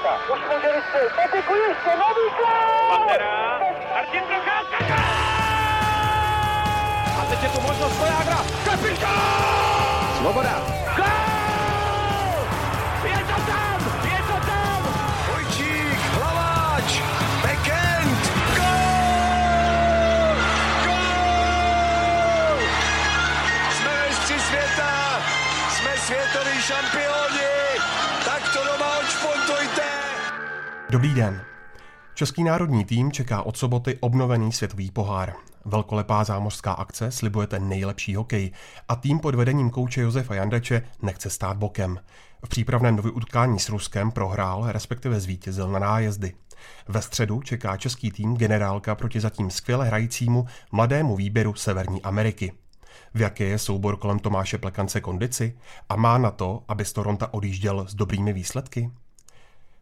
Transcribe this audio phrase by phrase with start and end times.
[0.00, 0.32] Procházka.
[0.34, 1.12] Už může vystřelit.
[1.16, 2.88] Patiku ještě nový gol!
[2.88, 3.60] Pantera,
[3.94, 4.96] Martin Procházka,
[7.20, 8.36] A teď je tu možnost Vojágra.
[8.64, 10.16] Kapitán!
[10.18, 10.79] Svoboda.
[30.90, 31.42] Dobrý den.
[32.14, 35.32] Český národní tým čeká od soboty obnovený světový pohár.
[35.64, 38.50] Velkolepá zámořská akce slibuje ten nejlepší hokej
[38.88, 42.00] a tým pod vedením kouče Josefa Jandače nechce stát bokem.
[42.44, 46.34] V přípravném nový utkání s Ruskem prohrál, respektive zvítězil na nájezdy.
[46.88, 52.52] Ve středu čeká český tým generálka proti zatím skvěle hrajícímu mladému výběru Severní Ameriky.
[53.14, 55.56] V jaké je soubor kolem Tomáše Plekance kondici
[55.88, 58.90] a má na to, aby z Toronta odjížděl s dobrými výsledky?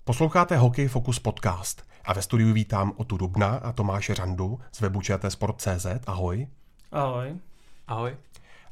[0.09, 5.00] Posloucháte Hokej Focus podcast a ve studiu vítám Otu Dubna a Tomáše Řandu z webu
[5.28, 5.87] Sport.cz.
[6.06, 6.47] Ahoj.
[6.92, 7.37] Ahoj.
[7.87, 8.17] Ahoj.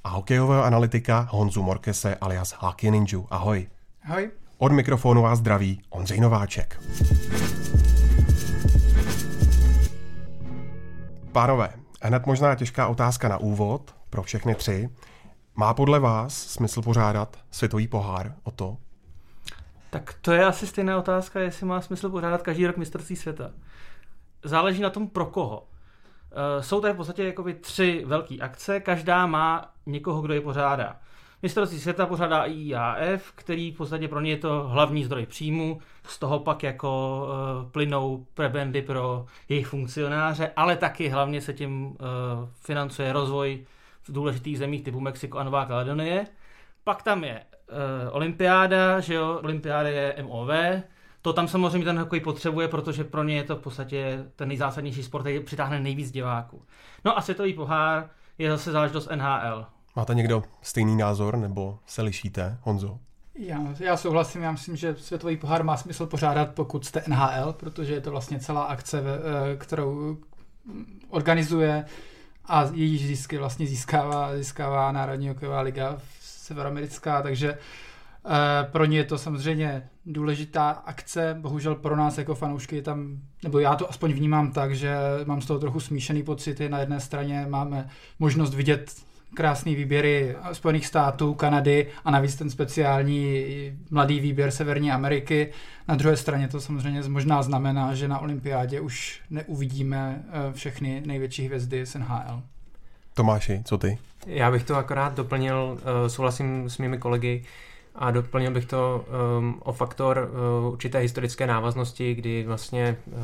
[0.04, 3.18] A hokejového analytika Honzu Morkese alias Hockey Ninja.
[3.30, 3.68] Ahoj.
[4.04, 4.30] Ahoj.
[4.58, 6.80] Od mikrofonu vás zdraví Ondřej Nováček.
[11.32, 14.88] Pánové, hned možná těžká otázka na úvod pro všechny tři.
[15.54, 18.76] Má podle vás smysl pořádat světový pohár o to?
[19.90, 23.50] Tak to je asi stejná otázka, jestli má smysl pořádat každý rok mistrovství světa.
[24.42, 25.66] Záleží na tom pro koho.
[26.32, 30.96] Eh, Jsou tady v podstatě jakoby tři velké akce, každá má někoho, kdo je pořádá.
[31.42, 36.18] Mistrovství světa pořádá IAF, který v podstatě pro ně je to hlavní zdroj příjmu, z
[36.18, 37.22] toho pak jako
[37.64, 41.96] uh, plynou prebendy pro jejich funkcionáře, ale taky hlavně se tím uh,
[42.60, 43.66] financuje rozvoj
[44.02, 46.26] v důležitých zemích typu Mexiko a Nová Kaledonie.
[46.84, 50.50] Pak tam je uh, olympiáda, že jo, olympiáda je MOV,
[51.22, 55.02] to tam samozřejmě ten hokej potřebuje, protože pro ně je to v podstatě ten nejzásadnější
[55.02, 56.62] sport, který přitáhne nejvíc diváků.
[57.04, 59.66] No a světový pohár je zase záležitost NHL.
[59.96, 62.98] Máte někdo stejný názor nebo se lišíte, Honzo?
[63.38, 67.94] Já, já souhlasím, já myslím, že světový pohár má smysl pořádat, pokud jste NHL, protože
[67.94, 70.16] je to vlastně celá akce, eh, kterou
[71.08, 71.84] organizuje
[72.44, 75.98] a její zisky vlastně získává, získává Národní hokejová liga
[76.46, 82.76] severoamerická, takže eh, pro ně je to samozřejmě důležitá akce, bohužel pro nás jako fanoušky
[82.76, 86.68] je tam, nebo já to aspoň vnímám tak, že mám z toho trochu smíšený pocity.
[86.68, 93.44] Na jedné straně máme možnost vidět krásný výběry Spojených států, Kanady a navíc ten speciální
[93.90, 95.52] mladý výběr Severní Ameriky.
[95.88, 101.46] Na druhé straně to samozřejmě možná znamená, že na olympiádě už neuvidíme eh, všechny největší
[101.46, 102.42] hvězdy z NHL.
[103.16, 103.98] Tomáši, co ty?
[104.26, 107.44] Já bych to akorát doplnil, uh, souhlasím s mými kolegy,
[107.94, 109.04] a doplnil bych to
[109.38, 113.14] um, o faktor uh, určité historické návaznosti, kdy vlastně uh,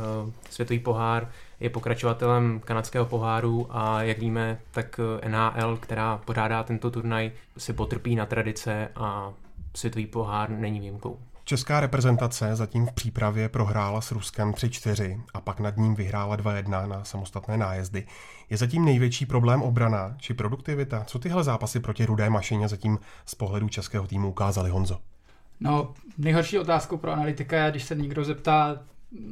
[0.51, 1.29] světový pohár
[1.61, 8.17] je pokračovatelem kanadského poháru a jak víme, tak NHL, která pořádá tento turnaj, si potrpí
[8.17, 9.33] na tradice a
[9.75, 11.19] světový pohár není výjimkou.
[11.45, 16.89] Česká reprezentace zatím v přípravě prohrála s Ruskem 3-4 a pak nad ním vyhrála 2-1
[16.89, 18.07] na samostatné nájezdy.
[18.51, 21.05] Je zatím největší problém obrana či produktivita?
[21.07, 24.99] Co tyhle zápasy proti rudé mašině zatím z pohledu českého týmu ukázaly Honzo?
[25.61, 28.79] No, nejhorší otázkou pro analytika je, když se někdo zeptá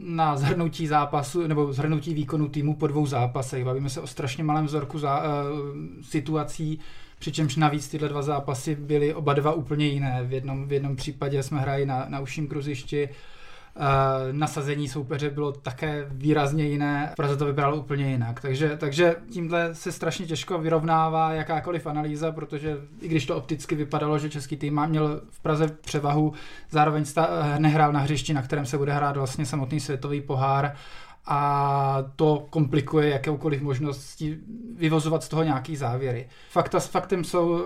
[0.04, 3.64] na zhrnutí zápasu nebo zhrnutí výkonu týmu po dvou zápasech.
[3.64, 5.24] Bavíme se o strašně malém vzorku za, uh,
[6.02, 6.80] situací,
[7.20, 10.20] přičemž navíc tyhle dva zápasy byly oba dva úplně jiné.
[10.24, 13.82] V jednom, v jednom případě jsme hráli na, na užším kruzišti, uh,
[14.32, 18.40] nasazení soupeře bylo také výrazně jiné, Praze to vypadalo úplně jinak.
[18.40, 24.18] Takže, takže tímhle se strašně těžko vyrovnává jakákoliv analýza, protože i když to opticky vypadalo,
[24.18, 26.32] že český tým měl v Praze převahu,
[26.70, 30.72] zároveň sta- nehrál na hřišti, na kterém se bude hrát vlastně samotný světový pohár
[31.26, 34.22] a to komplikuje jakoukoliv možnost
[34.76, 36.28] vyvozovat z toho nějaký závěry.
[36.50, 37.64] Fakta s faktem jsou,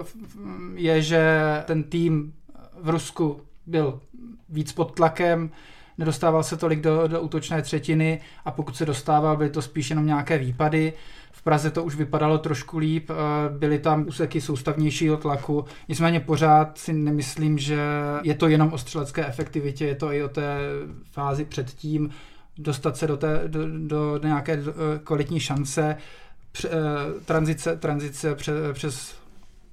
[0.74, 2.34] je, že ten tým
[2.82, 4.00] v Rusku byl
[4.48, 5.50] víc pod tlakem,
[5.98, 10.06] nedostával se tolik do, do útočné třetiny a pokud se dostával, byly to spíš jenom
[10.06, 10.92] nějaké výpady.
[11.32, 13.10] V Praze to už vypadalo trošku líp,
[13.58, 17.78] byly tam úseky soustavnějšího tlaku, nicméně pořád si nemyslím, že
[18.22, 20.58] je to jenom o střelecké efektivitě, je to i o té
[21.10, 22.10] fázi předtím,
[22.58, 24.62] dostat se do, té, do, do, nějaké
[25.04, 25.96] kvalitní šance,
[26.52, 26.70] pře,
[27.24, 29.16] tranzice, tranzice pře, přes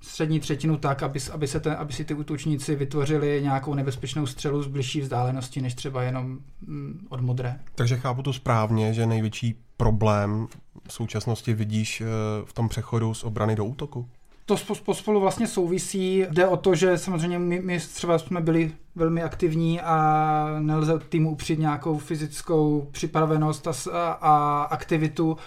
[0.02, 4.64] střední třetinu tak, aby, aby, se ten, aby si ty útočníci vytvořili nějakou nebezpečnou střelu
[4.64, 7.60] z bližší vzdálenosti, než třeba jenom mm, od modré.
[7.76, 10.48] Takže chápu to správně, že největší problém
[10.88, 12.04] v současnosti vidíš
[12.46, 14.10] v tom přechodu z obrany do útoku?
[14.56, 16.26] To pospolu vlastně souvisí.
[16.30, 21.32] Jde o to, že samozřejmě my, my třeba jsme byli velmi aktivní a nelze týmu
[21.32, 25.38] upřít nějakou fyzickou připravenost a, a aktivitu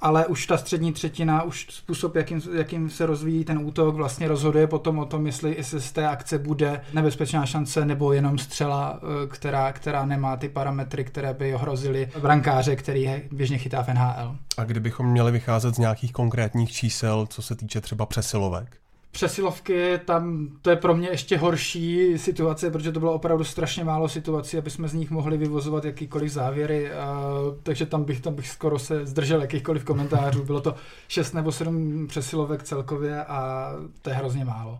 [0.00, 4.66] ale už ta střední třetina, už způsob, jakým, jakým se rozvíjí ten útok, vlastně rozhoduje
[4.66, 9.26] potom o tom, jestli, jestli z té akce bude nebezpečná šance nebo jenom střela, eh,
[9.26, 14.36] která, která nemá ty parametry, které by ohrozily brankáře, který je běžně chytá v NHL.
[14.56, 18.83] A kdybychom měli vycházet z nějakých konkrétních čísel, co se týče třeba přesilovek?
[19.14, 24.08] Přesilovky, tam to je pro mě ještě horší situace, protože to bylo opravdu strašně málo
[24.08, 27.30] situací, aby jsme z nich mohli vyvozovat jakýkoliv závěry, a,
[27.62, 30.44] takže tam bych, tam bych skoro se zdržel jakýchkoliv komentářů.
[30.44, 30.74] Bylo to
[31.08, 33.70] 6 nebo 7 přesilovek celkově a
[34.02, 34.78] to je hrozně málo.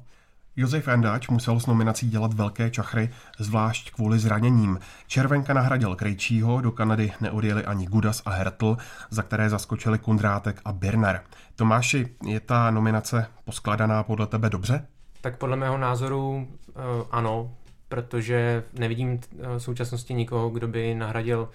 [0.56, 4.79] Josef Jandáč musel s nominací dělat velké čachry, zvlášť kvůli zraněním.
[5.06, 8.77] Červenka nahradil Krejčího, do Kanady neodjeli ani Gudas a Hertl,
[9.11, 11.23] za které zaskočili Kundrátek a Birner.
[11.56, 14.87] Tomáši, je ta nominace poskladaná podle tebe dobře?
[15.21, 17.55] Tak podle mého názoru uh, ano,
[17.89, 19.21] protože nevidím
[19.56, 21.49] v současnosti nikoho, kdo by nahradil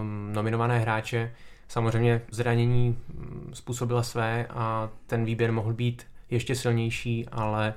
[0.00, 1.32] um, nominované hráče.
[1.68, 7.74] Samozřejmě zranění mm, způsobila své a ten výběr mohl být ještě silnější, ale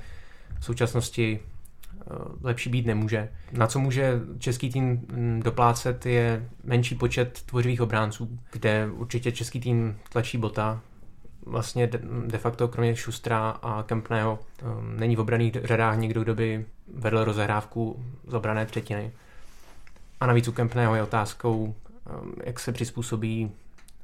[0.60, 2.04] v současnosti eh,
[2.42, 3.30] lepší být nemůže.
[3.52, 9.60] Na co může český tým mm, doplácet je menší počet tvořivých obránců, kde určitě český
[9.60, 10.82] tým tlačí bota.
[11.46, 11.90] Vlastně
[12.26, 14.64] de facto kromě Šustra a Kempného eh,
[14.98, 19.12] není v obraných řadách nikdo, kdo by vedl rozehrávku z obrané třetiny.
[20.20, 21.76] A navíc u Kempného je otázkou,
[22.08, 22.12] eh,
[22.44, 23.52] jak se přizpůsobí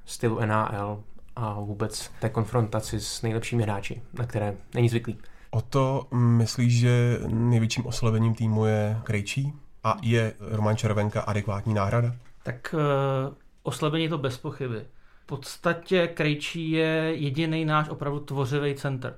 [0.06, 1.04] stylu NHL
[1.36, 5.18] a vůbec té konfrontaci s nejlepšími hráči, na které není zvyklý.
[5.52, 9.54] O to myslíš, že největším oslovením týmu je Krejčí?
[9.84, 12.16] A je Roman Červenka adekvátní náhrada?
[12.44, 14.86] Tak uh, oslabení je to bez pochyby.
[15.24, 19.16] V podstatě Krejčí je jediný náš opravdu tvořivý center.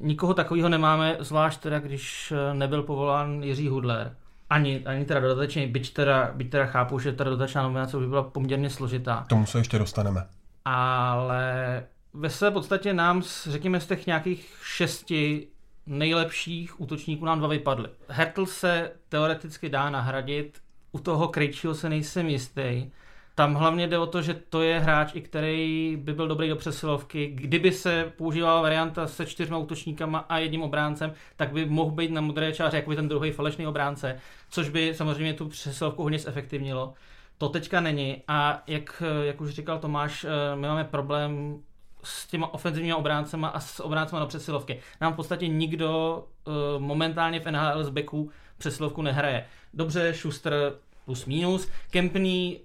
[0.00, 4.16] Nikoho takového nemáme, zvlášť teda, když eh, nebyl povolán Jiří Hudler.
[4.50, 8.22] Ani, ani teda dodatečně, byť teda, byť teda chápu, že ta dodatečná nominace by byla
[8.22, 9.24] poměrně složitá.
[9.28, 10.26] Tomu se ještě dostaneme.
[10.64, 11.82] Ale
[12.14, 15.48] ve své podstatě nám, řekněme, z těch nějakých šesti
[15.90, 17.88] nejlepších útočníků nám dva vypadly.
[18.08, 20.60] Hertl se teoreticky dá nahradit,
[20.92, 22.90] u toho Krejčího se nejsem jistý.
[23.34, 26.56] Tam hlavně jde o to, že to je hráč, i který by byl dobrý do
[26.56, 27.26] přesilovky.
[27.26, 32.20] Kdyby se používala varianta se čtyřma útočníkama a jedním obráncem, tak by mohl být na
[32.20, 34.18] modré čáře jako ten druhý falešný obránce,
[34.50, 36.94] což by samozřejmě tu přesilovku hodně zefektivnilo.
[37.38, 41.62] To teďka není a jak, jak už říkal Tomáš, eh, my máme problém
[42.02, 44.80] s těma ofenzivními obráncema a s obráncema na přesilovky.
[45.00, 49.46] Nám v podstatě nikdo uh, momentálně v NHL z beku přesilovku nehraje.
[49.74, 50.72] Dobře, Schuster
[51.04, 51.70] plus minus.
[51.90, 52.60] Kempný,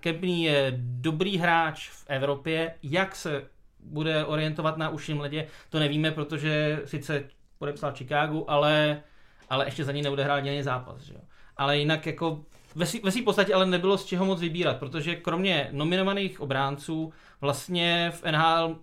[0.00, 2.74] Kempný je dobrý hráč v Evropě.
[2.82, 3.44] Jak se
[3.80, 7.24] bude orientovat na uším ledě, to nevíme, protože sice
[7.58, 9.02] podepsal Chicago, ale,
[9.50, 11.02] ale ještě za ní neodehrál jediný zápas.
[11.02, 11.20] Že jo?
[11.56, 12.44] Ale jinak jako
[12.76, 18.22] ve svý podstatě ale nebylo z čeho moc vybírat, protože kromě nominovaných obránců vlastně v
[18.30, 18.78] NHL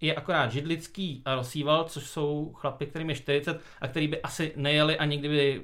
[0.00, 4.52] je akorát Židlický a Rosíval, což jsou chlapy, kterým je 40 a který by asi
[4.56, 5.62] nejeli ani kdyby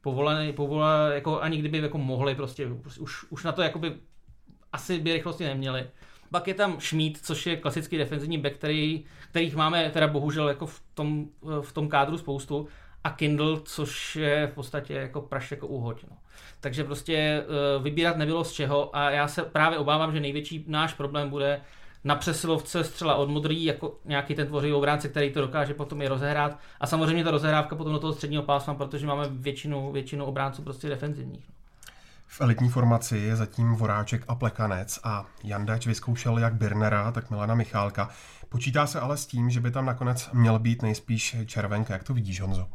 [0.00, 3.96] povolený, povolený jako ani kdyby jako mohli prostě, prostě už, už na to jakoby
[4.72, 5.86] asi by rychlosti neměli.
[6.30, 10.66] Pak je tam Šmít, což je klasický defenzivní back, který, kterých máme teda bohužel jako
[10.66, 11.26] v tom,
[11.60, 12.68] v tom kádru spoustu
[13.06, 16.04] a Kindle, což je v podstatě jako praš jako úhoď.
[16.10, 16.16] No.
[16.60, 20.94] Takže prostě eh, vybírat nebylo z čeho a já se právě obávám, že největší náš
[20.94, 21.60] problém bude
[22.04, 26.08] na přesilovce střela od modrý, jako nějaký ten tvořivý obránce, který to dokáže potom i
[26.08, 26.58] rozehrát.
[26.80, 30.88] A samozřejmě ta rozehrávka potom do toho středního pásma, protože máme většinu, většinu obránců prostě
[30.88, 31.48] defenzivních.
[31.48, 31.54] No.
[32.26, 37.54] V elitní formaci je zatím Voráček a Plekanec a Jandač vyzkoušel jak Birnera, tak Milana
[37.54, 38.08] Michálka.
[38.48, 41.92] Počítá se ale s tím, že by tam nakonec měl být nejspíš Červenka.
[41.92, 42.68] Jak to vidíš, Honzo?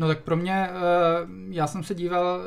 [0.00, 0.72] No tak pro mě, eh,
[1.50, 2.40] já jsem se díval,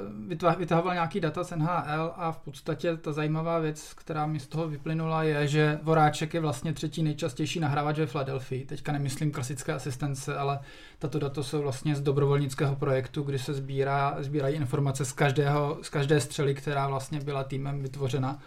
[0.58, 4.68] vytahoval nějaký data z NHL a v podstatě ta zajímavá věc, která mi z toho
[4.68, 8.66] vyplynula, je, že Voráček je vlastně třetí nejčastější nahrávač ve Philadelphia.
[8.66, 10.60] Teďka nemyslím klasické asistence, ale
[11.00, 15.90] tato data jsou vlastně z dobrovolnického projektu, kdy se sbírá, sbírají informace z, každého, z
[15.90, 18.40] každé střely, která vlastně byla týmem vytvořena.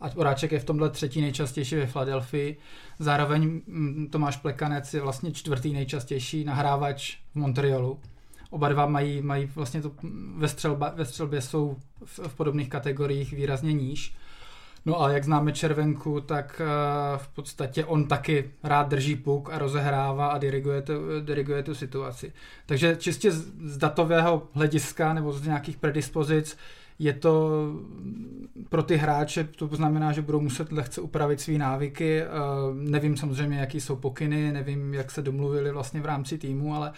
[0.00, 2.54] A Voráček je v tomhle třetí nejčastější ve Philadelphia.
[2.98, 8.00] Zároveň mm, Tomáš Plekanec je vlastně čtvrtý nejčastější nahrávač v Montrealu.
[8.56, 9.92] Oba dva mají, mají vlastně to
[10.36, 14.14] ve, střelba, ve střelbě jsou v, v podobných kategoriích výrazně níž.
[14.86, 19.58] No a jak známe Červenku, tak uh, v podstatě on taky rád drží puk a
[19.58, 22.32] rozehrává a diriguje tu, diriguje tu situaci.
[22.66, 26.56] Takže čistě z, datového hlediska nebo z nějakých predispozic
[26.98, 27.50] je to
[28.68, 32.22] pro ty hráče, to znamená, že budou muset lehce upravit své návyky.
[32.22, 36.92] Uh, nevím samozřejmě, jaký jsou pokyny, nevím, jak se domluvili vlastně v rámci týmu, ale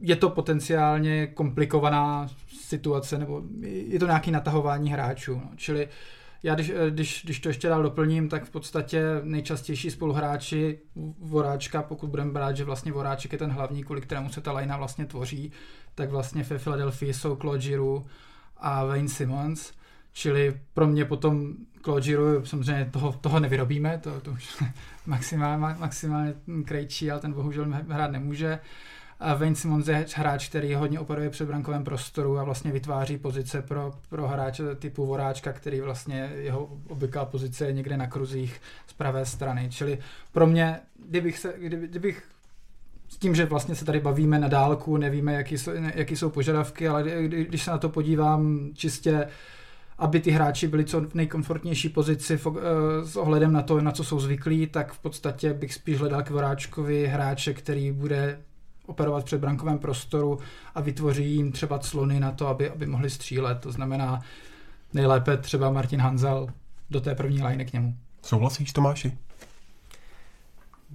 [0.00, 2.26] je to potenciálně komplikovaná
[2.60, 5.34] situace, nebo je to nějaký natahování hráčů.
[5.34, 5.50] No.
[5.56, 5.88] Čili
[6.44, 10.78] já když, když, když to ještě dál doplním, tak v podstatě nejčastější spoluhráči
[11.18, 14.76] Voráčka, pokud budeme brát, že vlastně Voráček je ten hlavní, kvůli kterému se ta lajna
[14.76, 15.52] vlastně tvoří,
[15.94, 18.10] tak vlastně ve Philadelphia jsou Claude Giroux
[18.56, 19.72] a Wayne Simmons,
[20.12, 21.54] čili pro mě potom
[21.84, 24.62] Claude Giroux, samozřejmě toho, toho nevyrobíme, to, to už
[25.06, 28.54] maximálně, maximálně krejčí, ale ten bohužel hrát nemůže.
[28.54, 28.58] A
[29.32, 33.92] Wayne Simmons je hráč, který hodně operuje před brankovém prostoru a vlastně vytváří pozice pro,
[34.08, 39.26] pro hráče typu Voráčka, který vlastně jeho obvyklá pozice je někde na kruzích z pravé
[39.26, 39.68] strany.
[39.70, 39.98] Čili
[40.32, 42.22] pro mě, kdybych, se, kdyby, kdybych
[43.08, 46.88] s tím, že vlastně se tady bavíme na dálku, nevíme, jaký jsou, jaký jsou požadavky,
[46.88, 49.28] ale když se na to podívám čistě
[49.98, 52.60] aby ty hráči byli co nejkomfortnější pozici eh,
[53.04, 56.30] s ohledem na to, na co jsou zvyklí, tak v podstatě bych spíš hledal k
[56.30, 58.38] Voráčkovi hráče, který bude
[58.86, 60.38] operovat před brankovém prostoru
[60.74, 63.60] a vytvoří jim třeba clony na to, aby, aby mohli střílet.
[63.60, 64.20] To znamená
[64.92, 66.46] nejlépe třeba Martin Hanzel
[66.90, 67.96] do té první lajny k němu.
[68.22, 69.18] Souhlasíš, Tomáši?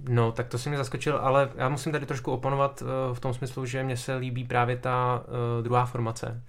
[0.08, 3.34] No, tak to si mě zaskočil, ale já musím tady trošku oponovat uh, v tom
[3.34, 6.42] smyslu, že mně se líbí právě ta uh, druhá formace,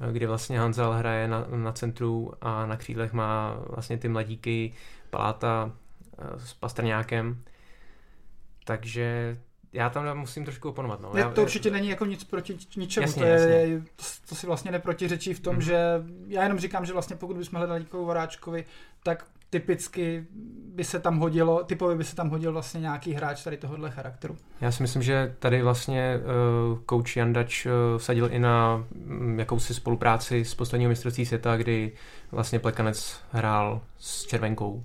[0.00, 4.72] uh, kdy vlastně Hanzel hraje na, na centru a na křídlech má vlastně ty mladíky
[5.10, 5.72] Paláta
[6.36, 7.42] s Pastrňákem.
[8.64, 9.36] Takže
[9.74, 11.00] já tam musím trošku oponovat.
[11.00, 11.10] No.
[11.14, 13.06] Ne, já, to určitě není jako nic proti ničemu.
[13.06, 13.82] Jasně, to, je, jasně.
[14.28, 15.62] to si vlastně neprotiřečí v tom, mm.
[15.62, 18.64] že já jenom říkám, že vlastně pokud bychom hledali někoho Voráčkovi,
[19.02, 20.26] tak typicky
[20.74, 24.36] by se tam hodilo, typově by se tam hodil vlastně nějaký hráč tady tohohle charakteru.
[24.60, 26.20] Já si myslím, že tady vlastně
[26.72, 31.92] uh, coach Jandač uh, vsadil i na um, jakousi spolupráci s posledního mistrovství světa, kdy
[32.32, 34.84] vlastně Plekanec hrál s Červenkou.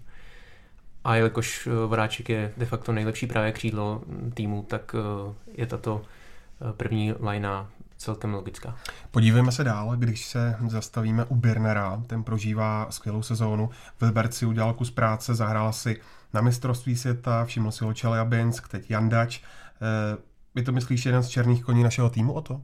[1.10, 4.02] A jelikož uh, Voráček je de facto nejlepší pravé křídlo
[4.34, 4.96] týmu, tak
[5.28, 8.76] uh, je tato uh, první lajna celkem logická.
[9.12, 13.70] Podívejme se dál, když se zastavíme u Birnera, ten prožívá skvělou sezónu.
[13.98, 16.02] V Liberci udělal kus práce, zahrál si
[16.34, 19.40] na mistrovství světa, všiml si ho Čeliabinsk, teď Jandač.
[19.40, 20.18] Eh,
[20.56, 22.62] vy to myslíš jeden z černých koní našeho týmu o to?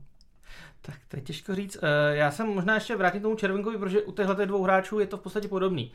[0.86, 1.78] Tak to je těžko říct.
[1.82, 5.18] Eh, já jsem možná ještě vrátím tomu Červenkovi, protože u těchto dvou hráčů je to
[5.18, 5.92] v podstatě podobný.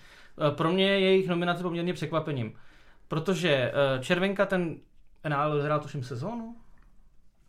[0.49, 2.55] Eh, pro mě je jejich nominace poměrně překvapením.
[3.09, 4.77] Protože Červenka ten
[5.29, 6.57] NL hrál tuším sezónu,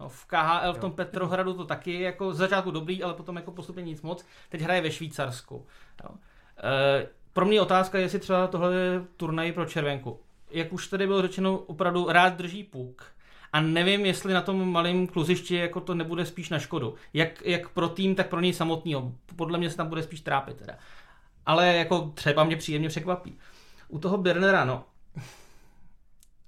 [0.02, 3.52] No, v KHL v tom Petrohradu to taky jako z začátku dobrý, ale potom jako
[3.52, 4.26] postupně nic moc.
[4.50, 5.66] Teď hraje ve Švýcarsku.
[6.04, 6.10] Jo.
[6.64, 10.20] E, pro mě otázka je, jestli třeba tohle je turnaj pro červenku.
[10.52, 13.06] Jak už tady bylo řečeno, opravdu rád drží puk.
[13.54, 16.96] A nevím, jestli na tom malém kluzišti jako to nebude spíš na škodu.
[17.14, 19.12] Jak, jak pro tým, tak pro něj samotného.
[19.36, 20.78] Podle mě se tam bude spíš trápit teda.
[21.46, 23.38] Ale jako třeba mě příjemně překvapí.
[23.88, 24.84] U toho Bernera, no,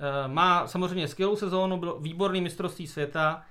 [0.04, 3.44] Eh, má samozřejmě skvělou sezónu, bylo výborný mistrovství světa,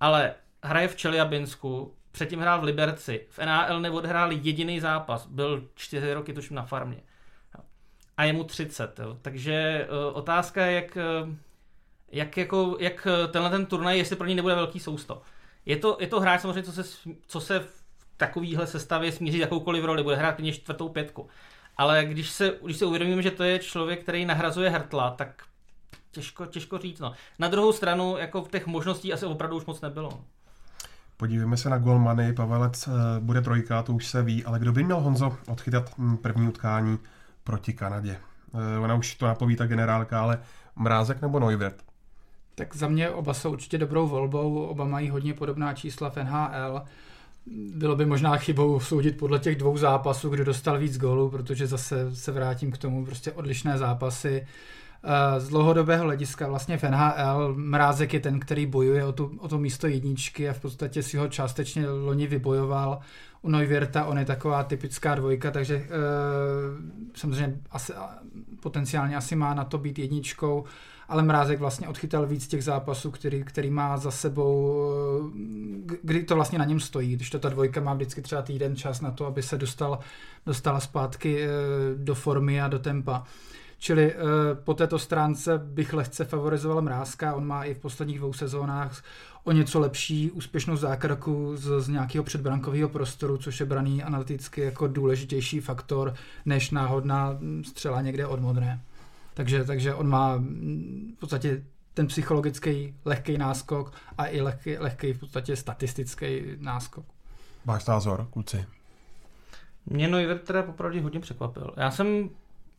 [0.00, 6.14] ale hraje v Čeliabinsku, předtím hrál v Liberci, v NHL neodhrál jediný zápas, byl čtyři
[6.14, 7.00] roky tuším na farmě.
[8.16, 9.18] A je mu 30, jo.
[9.22, 11.34] takže uh, otázka je, jak, uh,
[12.14, 15.22] jak, jako, jak tenhle ten turnaj, jestli pro něj nebude velký sousto.
[15.66, 16.82] Je to, je to hráč samozřejmě, co se,
[17.26, 17.84] co se v
[18.16, 21.28] takovýhle sestavě smíří jakoukoliv roli, bude hrát klidně čtvrtou pětku.
[21.76, 25.42] Ale když se, když se uvědomíme, že to je člověk, který nahrazuje Hertla, tak
[26.10, 27.00] těžko, těžko říct.
[27.00, 27.12] No.
[27.38, 30.24] Na druhou stranu, jako v těch možností asi opravdu už moc nebylo.
[31.16, 32.32] Podívejme se na golmany.
[32.32, 32.90] Pavelec eh,
[33.20, 36.98] bude trojka, to už se ví, ale kdo by měl Honzo odchytat hm, první utkání
[37.44, 38.16] proti Kanadě?
[38.54, 40.38] Eh, ona už to napoví ta generálka, ale
[40.76, 41.93] Mrázek nebo Neuwirth?
[42.54, 46.82] Tak za mě oba jsou určitě dobrou volbou, oba mají hodně podobná čísla v NHL.
[47.74, 52.16] Bylo by možná chybou soudit podle těch dvou zápasů, kdo dostal víc gólů, protože zase
[52.16, 54.46] se vrátím k tomu, prostě odlišné zápasy.
[55.06, 59.48] Eh, z dlouhodobého hlediska vlastně v NHL Mrázek je ten, který bojuje o, tu, o
[59.48, 63.00] to místo jedničky a v podstatě si ho částečně loni vybojoval.
[63.42, 65.88] U Neuwirta on je taková typická dvojka, takže e,
[67.14, 67.92] samozřejmě asi,
[68.60, 70.64] potenciálně asi má na to být jedničkou,
[71.08, 74.78] ale Mrázek vlastně odchytal víc těch zápasů, který, který má za sebou,
[75.92, 78.76] eh, kdy to vlastně na něm stojí, když to ta dvojka má vždycky třeba týden
[78.76, 79.98] čas na to, aby se dostal,
[80.46, 81.48] dostala zpátky e,
[81.96, 83.24] do formy a do tempa.
[83.78, 84.20] Čili uh,
[84.64, 89.02] po této stránce bych lehce favorizoval Mrázka, on má i v posledních dvou sezónách
[89.44, 94.86] o něco lepší úspěšnou zákroku z, z nějakého předbrankového prostoru, což je braný analyticky jako
[94.86, 98.78] důležitější faktor než náhodná střela někde od modré.
[99.34, 101.64] Takže, takže on má v podstatě
[101.94, 107.04] ten psychologický lehký náskok a i lehký, lehký v podstatě statistický náskok.
[107.64, 108.66] Váš názor, kluci?
[109.86, 111.74] Mě Neuer teda popravdě hodně překvapil.
[111.76, 112.30] Já jsem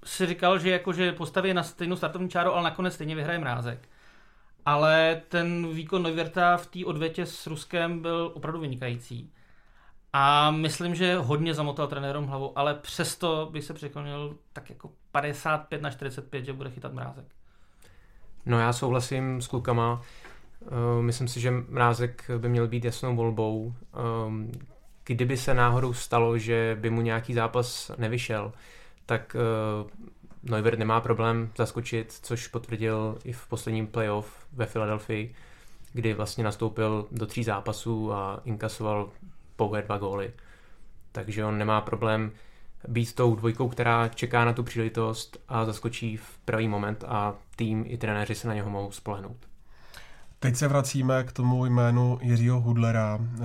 [0.06, 3.90] si říkal, že jakože postaví na stejnou startovní čáru, ale nakonec stejně vyhraje mrázek.
[4.66, 9.32] Ale ten výkon Neuwerta v té odvětě s Ruskem byl opravdu vynikající.
[10.18, 15.82] A myslím, že hodně zamotal trenérům hlavu, ale přesto bych se překlonil tak jako 55
[15.82, 17.26] na 45, že bude chytat mrázek.
[18.46, 20.02] No já souhlasím s klukama.
[20.62, 23.74] Uh, myslím si, že mrázek by měl být jasnou volbou.
[24.28, 24.52] Um,
[25.06, 28.52] kdyby se náhodou stalo, že by mu nějaký zápas nevyšel,
[29.06, 29.36] tak
[29.84, 29.90] uh,
[30.52, 35.36] Neuwirth nemá problém zaskočit, což potvrdil i v posledním playoff ve Filadelfii,
[35.94, 39.10] kdy vlastně nastoupil do tří zápasů a inkasoval
[39.56, 40.34] pouhé dva góly.
[41.12, 42.32] Takže on nemá problém
[42.88, 47.84] být tou dvojkou, která čeká na tu příležitost a zaskočí v pravý moment a tým
[47.88, 49.38] i trenéři se na něho mohou spolehnout.
[50.40, 53.44] Teď se vracíme k tomu jménu Jiřího Hudlera, eh,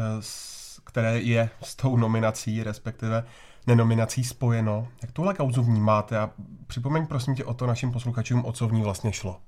[0.85, 3.25] které je s tou nominací, respektive
[3.67, 4.89] nenominací spojeno.
[5.03, 6.31] Jak tuhle kauzu vnímáte a
[6.67, 9.41] připomeň prosím tě o to našim posluchačům, o co v ní vlastně šlo.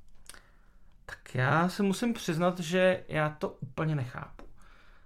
[1.07, 4.42] Tak já se musím přiznat, že já to úplně nechápu.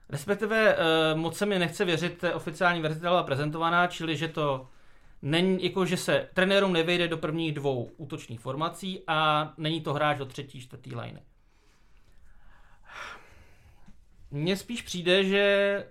[0.08, 4.28] Respektive eh, moc se mi nechce věřit té oficiální verzi, která byla prezentovaná, čili že
[4.28, 4.68] to
[5.22, 10.18] není, jako že se trenérům nevejde do prvních dvou útočných formací a není to hráč
[10.18, 11.22] do třetí, čtvrtý liney.
[14.30, 15.84] Mně spíš přijde, že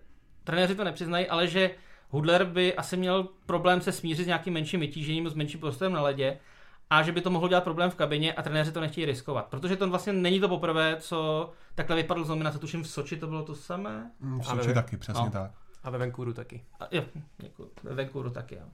[0.43, 1.71] trenéři to nepřiznají, ale že
[2.09, 6.01] Hudler by asi měl problém se smířit s nějakým menším vytížením, s menším prostorem na
[6.01, 6.39] ledě
[6.89, 9.45] a že by to mohlo dělat problém v kabině a trenéři to nechtějí riskovat.
[9.45, 12.59] Protože to vlastně není to poprvé, co takhle vypadl z nominace.
[12.59, 14.11] Tuším v Soči to bylo to samé.
[14.19, 15.31] Mm, v Soči taky, přesně no.
[15.31, 15.51] tak.
[15.83, 16.65] A ve Vancouveru taky.
[16.79, 17.03] A, jo,
[17.37, 17.71] děkuji.
[17.83, 18.65] Ve Vancouveru taky, jo.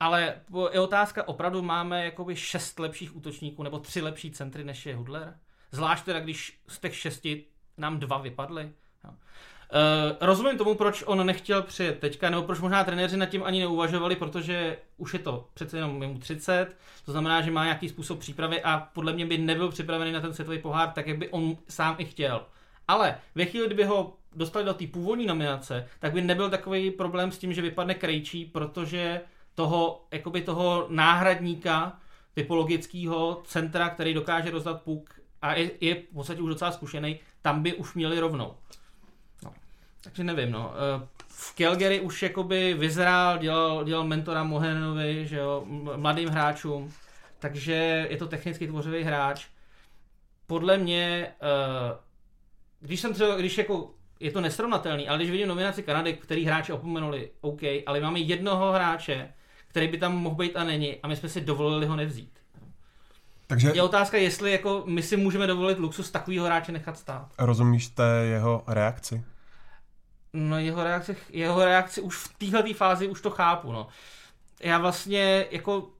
[0.00, 0.34] Ale
[0.72, 5.38] je otázka, opravdu máme jakoby šest lepších útočníků nebo tři lepší centry než je Hudler?
[5.70, 7.44] Zvlášť teda, když z těch šesti
[7.78, 8.72] nám dva vypadly.
[9.04, 9.10] Jo.
[9.74, 13.60] Uh, rozumím tomu, proč on nechtěl přijet teďka, nebo proč možná trenéři nad tím ani
[13.60, 18.18] neuvažovali, protože už je to přece jenom mimo 30, to znamená, že má nějaký způsob
[18.18, 21.56] přípravy a podle mě by nebyl připravený na ten světový pohár tak, jak by on
[21.68, 22.46] sám i chtěl.
[22.88, 27.30] Ale ve chvíli, kdyby ho dostali do té původní nominace, tak by nebyl takový problém
[27.30, 29.20] s tím, že vypadne Krejčí, protože
[29.54, 31.98] toho, jakoby toho náhradníka
[32.34, 37.62] typologického centra, který dokáže rozdat puk a je, je v podstatě už docela zkušený, tam
[37.62, 38.54] by už měli rovnou.
[40.04, 40.72] Takže nevím, no.
[40.74, 45.64] Eh, v Calgary už jakoby vyzrál, dělal, dělal mentora Mohenovi, že jo,
[45.96, 46.92] mladým hráčům,
[47.38, 49.46] takže je to technicky tvořivý hráč.
[50.46, 51.96] Podle mě, eh,
[52.80, 53.90] když jsem třeba, když jako
[54.20, 58.72] je to nesrovnatelný, ale když vidím nominaci Kanady, který hráči opomenuli, OK, ale máme jednoho
[58.72, 59.28] hráče,
[59.68, 62.30] který by tam mohl být a není a my jsme si dovolili ho nevzít.
[63.46, 67.28] Takže je otázka, jestli jako my si můžeme dovolit luxus takového hráče nechat stát.
[67.38, 69.24] Rozumíš té jeho reakci?
[70.36, 73.88] No jeho reakci, jeho reakci už v téhle fázi už to chápu, no.
[74.60, 75.90] Já vlastně jako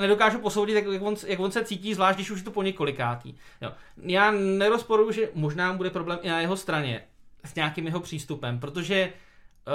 [0.00, 3.34] nedokážu posoudit, jak on, jak on se cítí, zvlášť když už je to po několikátý.
[3.60, 3.72] Jo.
[3.98, 7.04] Já nerozporuju, že možná bude problém i na jeho straně
[7.44, 9.12] s nějakým jeho přístupem, protože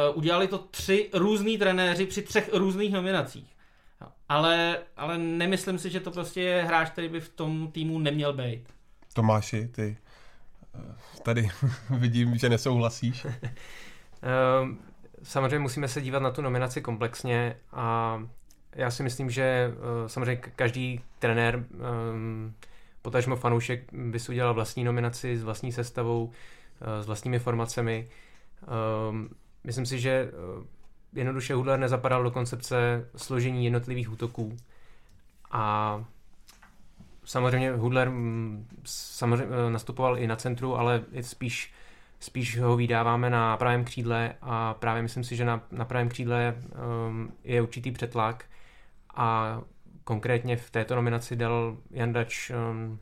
[0.09, 3.55] uh, udělali to tři různí trenéři při třech různých nominacích.
[4.01, 4.07] Jo.
[4.29, 8.33] Ale, ale nemyslím si, že to prostě je hráč, který by v tom týmu neměl
[8.33, 8.63] být.
[9.13, 9.97] Tomáši, ty
[11.23, 11.49] tady
[11.89, 13.27] vidím, že nesouhlasíš.
[14.23, 14.79] Ehm,
[15.23, 18.17] samozřejmě musíme se dívat na tu nominaci komplexně a
[18.75, 22.53] já si myslím, že eh, samozřejmě každý trenér, ehm,
[23.01, 26.31] potažmo fanoušek by si udělal vlastní nominaci s vlastní sestavou,
[26.81, 28.09] eh, s vlastními formacemi.
[29.09, 29.29] Ehm,
[29.63, 30.65] myslím si, že eh,
[31.13, 34.57] jednoduše Hudler nezapadal do koncepce složení jednotlivých útoků
[35.51, 36.05] a
[37.23, 41.73] samozřejmě Hudler mm, samozřejmě eh, nastupoval i na centru, ale spíš,
[42.19, 46.55] spíš ho vydáváme na pravém křídle a právě myslím si, že na, na pravém křídle
[47.07, 48.45] um, je určitý přetlak
[49.15, 49.59] a
[50.03, 52.99] konkrétně v této nominaci dal Jandač um,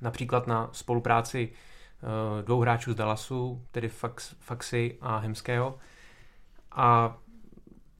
[0.00, 5.78] například na spolupráci uh, dvou hráčů z Dallasu, tedy Fax, Faxy a Hemského.
[6.72, 7.16] A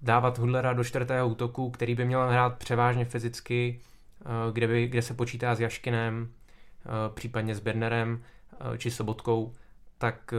[0.02, 3.80] dávat Hudlera do čtvrtého útoku, který by měl hrát převážně fyzicky,
[4.52, 9.52] kde, by, kde se počítá s Jaškinem, eh, případně s Bernerem eh, či Sobotkou,
[9.98, 10.34] tak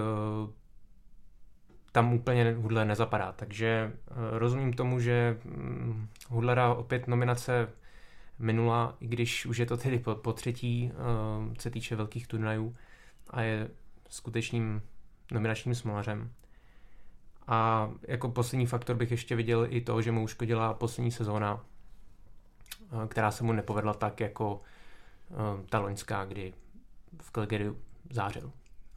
[1.91, 3.31] tam úplně Hudler nezapadá.
[3.31, 3.93] Takže
[4.31, 7.69] rozumím tomu, že mm, Hudlera opět nominace
[8.39, 10.91] minula, i když už je to tedy po, po třetí,
[11.59, 12.75] se týče velkých turnajů
[13.29, 13.69] a je
[14.09, 14.81] skutečným
[15.31, 16.31] nominačním smolařem.
[17.51, 21.78] A jako poslední faktor bych ještě viděl i to, že mu uškodila poslední sezóna, eh,
[23.07, 24.61] která se mu nepovedla tak jako
[25.31, 25.35] eh,
[25.69, 26.53] ta loňská, kdy
[27.21, 27.71] v Calgary
[28.11, 28.51] zářil.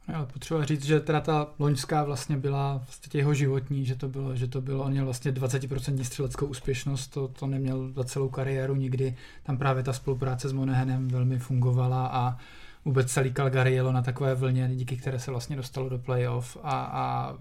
[0.07, 4.35] Jo, potřeba říct, že teda ta loňská vlastně byla vlastně jeho životní, že to bylo,
[4.35, 8.75] že to bylo, on měl vlastně 20% střeleckou úspěšnost, to, to neměl za celou kariéru
[8.75, 12.37] nikdy, tam právě ta spolupráce s Monehenem velmi fungovala a
[12.85, 16.71] vůbec celý Calgary jelo na takové vlně, díky které se vlastně dostalo do playoff a,
[16.71, 17.35] a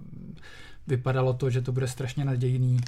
[0.86, 2.80] vypadalo to, že to bude strašně nadějný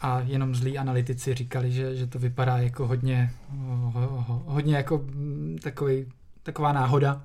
[0.00, 3.32] a jenom zlí analytici říkali, že, že to vypadá jako hodně,
[4.44, 6.06] hodně jako mm, takový,
[6.42, 7.22] taková náhoda.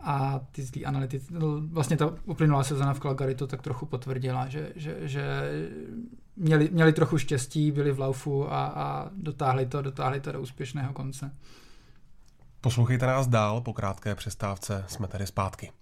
[0.00, 4.48] A ty zlí analytici, no, vlastně ta uplynulá sezona v Calgary to tak trochu potvrdila,
[4.48, 5.50] že, že, že
[6.36, 10.92] měli, měli trochu štěstí, byli v laufu a, a dotáhli to, dotáhli to do úspěšného
[10.92, 11.34] konce.
[12.60, 15.72] Poslouchejte nás dál, po krátké přestávce jsme tady zpátky.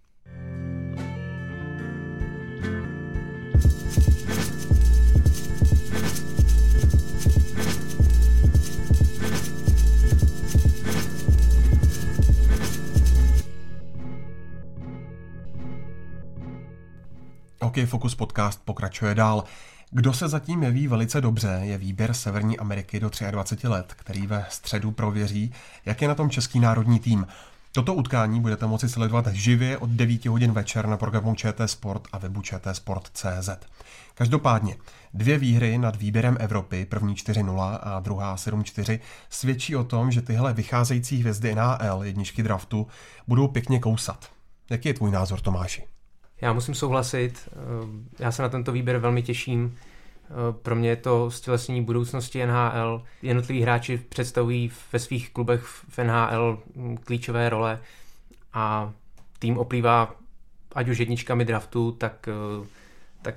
[17.67, 19.45] OK Focus podcast pokračuje dál.
[19.91, 24.47] Kdo se zatím jeví velice dobře, je výběr Severní Ameriky do 23 let, který ve
[24.49, 25.53] středu prověří,
[25.87, 27.27] jak je na tom český národní tým.
[27.73, 32.19] Toto utkání budete moci sledovat živě od 9 hodin večer na programu ČT Sport a
[32.19, 33.51] webu čtsport.cz.
[34.15, 34.77] Každopádně,
[35.15, 39.01] dvě výhry nad výběrem Evropy, první 4-0 a druhá 7-4,
[39.31, 42.87] svědčí o tom, že tyhle vycházející hvězdy NHL, jedničky draftu,
[43.29, 44.31] budou pěkně kousat.
[44.71, 45.96] Jaký je tvůj názor, Tomáši?
[46.41, 49.79] Já musím souhlasit, eh, já se na tento výběr velmi těším.
[50.25, 53.03] Eh, pro mě je to stělesnění budoucnosti NHL.
[53.23, 57.81] Jednotliví hráči představují ve svých klubech v NHL hm, klíčové role
[58.53, 58.93] a
[59.39, 60.15] tým oplývá
[60.73, 62.67] ať už jedničkami draftu, tak, eh,
[63.23, 63.35] tak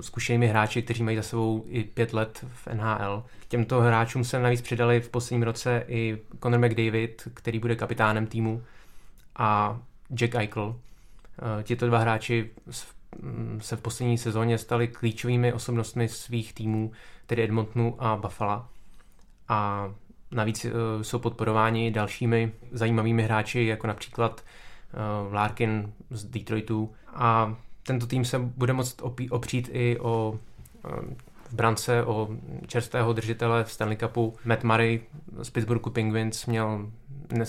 [0.00, 3.24] zkušenými hráči, kteří mají za sebou i pět let v NHL.
[3.40, 8.26] K těmto hráčům se navíc přidali v posledním roce i Conor McDavid, který bude kapitánem
[8.26, 8.62] týmu
[9.36, 9.78] a
[10.14, 10.76] Jack Eichel,
[11.62, 12.50] tito dva hráči
[13.22, 16.92] mm, se v poslední sezóně stali klíčovými osobnostmi svých týmů,
[17.26, 18.66] tedy Edmontonu a Buffalo.
[19.48, 19.90] A
[20.30, 20.70] navíc eh,
[21.02, 26.92] jsou podporováni dalšími zajímavými hráči, jako například eh, Larkin z Detroitu.
[27.14, 30.38] A tento tým se bude moct opřít i o
[31.50, 32.28] v brance o
[32.66, 34.36] čerstvého držitele v Stanley Cupu.
[34.44, 35.00] Matt Murray
[35.42, 36.90] z Pittsburghu Penguins měl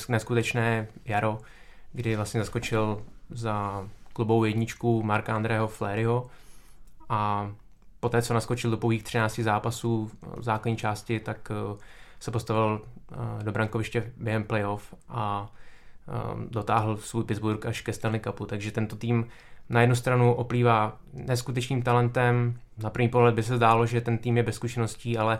[0.10, 1.38] neskutečné jaro,
[1.93, 6.30] kdy vlastně zaskočil za klubovou jedničku Marka Andreho Fleryho.
[7.10, 7.52] A
[8.00, 11.78] poté, co naskočil do pouhých 13 zápasů v základní části, tak eh,
[12.20, 15.52] se postavil eh, do brankoviště během playoff a
[16.08, 16.12] eh,
[16.50, 19.28] dotáhl svůj Pittsburgh až ke Stanley Cupu, takže tento tým
[19.70, 24.38] na jednu stranu oplývá neskutečným talentem, na první pohled by se zdálo, že ten tým
[24.38, 25.39] je bez zkušeností, ale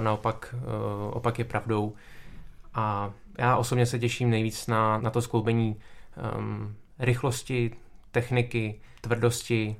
[0.00, 0.54] naopak
[1.10, 1.92] opak je pravdou.
[2.74, 5.76] A já osobně se těším nejvíc na, na to skloubení
[6.38, 7.70] um, rychlosti,
[8.10, 9.76] techniky, tvrdosti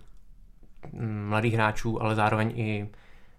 [0.92, 2.88] mm, mladých hráčů, ale zároveň i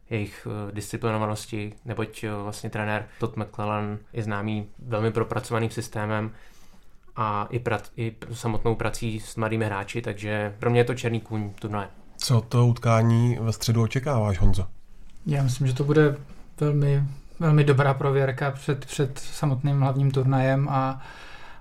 [0.09, 6.31] jejich eh, disciplinovanosti, neboť eh, vlastně trenér Todd McClellan je známý velmi propracovaným systémem
[7.15, 11.21] a i, pra, i samotnou prací s mladými hráči, takže pro mě je to černý
[11.21, 11.87] kůň turnaje.
[12.17, 14.67] Co to utkání ve středu očekáváš, Honzo?
[15.25, 16.17] Já myslím, že to bude
[16.59, 17.03] velmi,
[17.39, 21.01] velmi dobrá prověrka před, před samotným hlavním turnajem a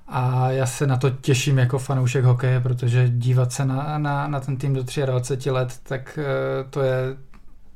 [0.09, 4.41] a já se na to těším jako fanoušek hokeje, protože dívat se na, na, na
[4.41, 7.17] ten tým do 23 let, tak uh, to je,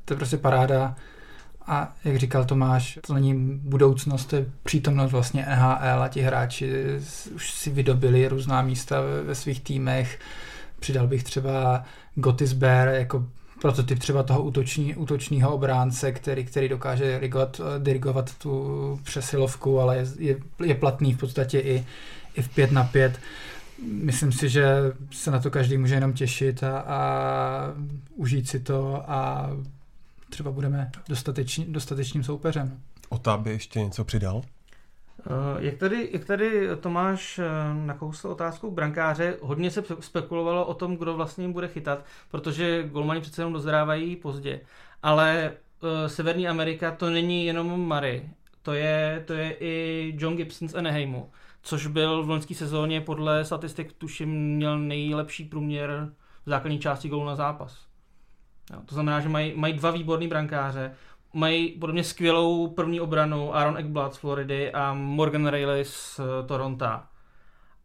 [0.05, 0.95] to je prostě paráda.
[1.67, 6.73] A jak říkal Tomáš, to není budoucnost, to je přítomnost vlastně NHL a ti hráči
[7.35, 10.19] už si vydobili různá místa ve, ve svých týmech.
[10.81, 13.27] Přidal bych třeba Gotis Bear jako
[13.61, 20.07] prototyp třeba toho útoční, útočního obránce, který, který dokáže dirigovat, dirigovat tu přesilovku, ale je,
[20.19, 21.87] je, je platný v podstatě i,
[22.35, 23.19] i v pět na pět.
[23.83, 24.67] Myslím si, že
[25.11, 27.01] se na to každý může jenom těšit a, a
[28.17, 29.51] užít si to a
[30.31, 32.79] třeba budeme dostatečný, dostatečným soupeřem.
[33.09, 34.43] O by ještě něco přidal?
[35.27, 37.45] Eh, jak tady, jak tady Tomáš eh,
[37.87, 43.21] nakousl otázku brankáře, hodně se spekulovalo o tom, kdo vlastně jim bude chytat, protože golmani
[43.21, 44.61] přece jenom dozrávají pozdě.
[45.03, 45.53] Ale
[46.07, 48.23] Severní Amerika to není jenom Murray,
[48.63, 51.31] to je, to je i John Gibson z Anaheimu
[51.63, 56.13] což byl v loňské sezóně podle statistik tuším měl nejlepší průměr
[56.47, 57.87] v základní části gólů na zápas.
[58.73, 60.95] Jo, to znamená, že mají, mají dva výborný brankáře,
[61.33, 66.25] mají podle mě skvělou první obranu Aaron Ekblad z Floridy a Morgan Rayleigh z uh,
[66.47, 66.87] Toronto.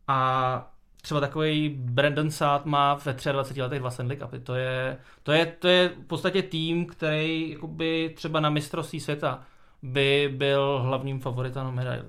[0.08, 4.40] A třeba takový Brandon Saad má ve 23 letech dva Stanley Cupy.
[4.40, 9.44] To je, to, je, to je v podstatě tým, který jakoby třeba na mistrovství světa
[9.82, 12.06] by byl hlavním favoritem na medaili.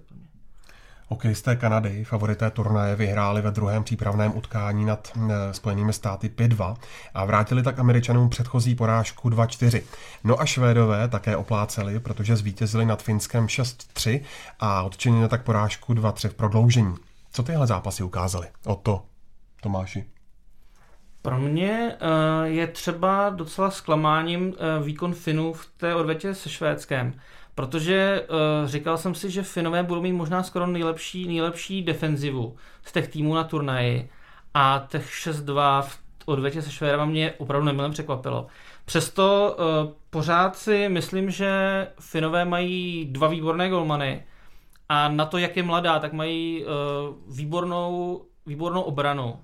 [1.08, 6.76] Hokejisté Kanady, favorité turnaje, vyhráli ve druhém přípravném utkání nad eh, Spojenými státy 5-2
[7.14, 9.82] a vrátili tak Američanům předchozí porážku 2-4.
[10.24, 14.20] No a Švédové také opláceli, protože zvítězili nad Finskem 6-3
[14.60, 16.94] a odčinili tak porážku 2-3 v prodloužení.
[17.32, 18.46] Co tyhle zápasy ukázaly?
[18.66, 19.02] O to,
[19.62, 20.04] Tomáši.
[21.22, 24.54] Pro mě uh, je třeba docela zklamáním uh,
[24.86, 27.14] výkon Finů v té odvětě se Švédskem.
[27.56, 32.92] Protože uh, říkal jsem si, že Finové budou mít možná skoro nejlepší, nejlepší defenzivu z
[32.92, 34.10] těch týmů na turnaji
[34.54, 38.46] a těch 6-2 v odvětě se Švédama mě opravdu nemilem překvapilo.
[38.84, 44.24] Přesto uh, pořád si myslím, že Finové mají dva výborné golmany
[44.88, 49.38] a na to, jak je mladá, tak mají uh, výbornou, výbornou obranu.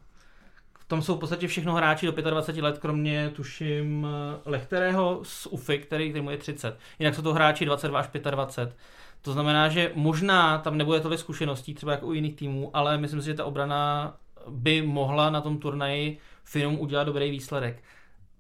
[0.93, 4.07] V tom jsou v podstatě všechno hráči do 25 let, kromě tuším
[4.45, 6.79] Lechterého z UFI, který, který mu je 30.
[6.99, 8.77] Jinak jsou to hráči 22 až 25.
[9.23, 13.21] To znamená, že možná tam nebude tolik zkušeností, třeba jako u jiných týmů, ale myslím
[13.21, 14.15] si, že ta obrana
[14.49, 17.83] by mohla na tom turnaji Finům udělat dobrý výsledek.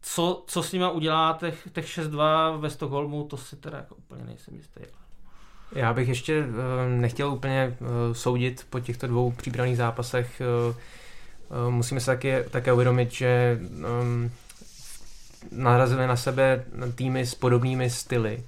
[0.02, 4.24] Co, co s nima udělá těch, těch 6-2 ve Stockholmu, to si teda jako úplně
[4.24, 4.80] nejsem jistý.
[5.72, 6.54] Já bych ještě uh,
[7.00, 10.42] nechtěl úplně uh, soudit po těchto dvou přípravných zápasech.
[11.52, 13.60] Uh, uh, musíme se taky, také uvědomit, že
[14.02, 14.30] um,
[15.50, 18.42] narazili na sebe týmy s podobnými styly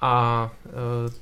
[0.00, 0.72] a uh,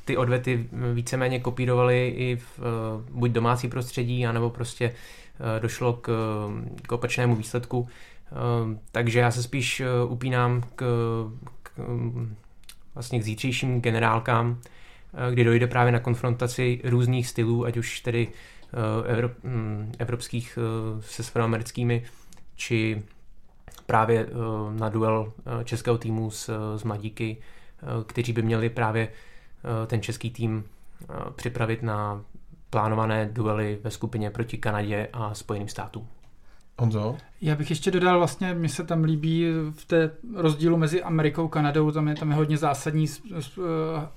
[0.04, 6.10] ty odvety víceméně kopírovaly i v uh, buď domácí prostředí, anebo prostě uh, došlo k,
[6.86, 7.80] k opačnému výsledku.
[7.80, 7.88] Uh,
[8.92, 10.84] takže já se spíš uh, upínám k,
[11.62, 11.70] k,
[12.94, 14.58] vlastně k zítřejším generálkám,
[15.16, 18.55] Eh, kdy dojde právě na konfrontaci různých stylů, ať už tedy eh,
[19.44, 22.04] hm, evropských eh, se severoamerickými,
[22.54, 23.02] či
[23.86, 24.26] právě
[24.78, 25.32] na duel
[25.64, 27.36] českého týmu s, s Mladíky,
[28.06, 29.08] kteří by měli právě
[29.86, 30.64] ten český tým
[31.36, 32.24] připravit na
[32.70, 36.08] plánované duely ve skupině proti Kanadě a Spojeným státům.
[36.78, 37.16] Honzo?
[37.40, 41.48] Já bych ještě dodal, vlastně mi se tam líbí v té rozdílu mezi Amerikou a
[41.48, 43.40] Kanadou, tam je, tam je hodně zásadní eh,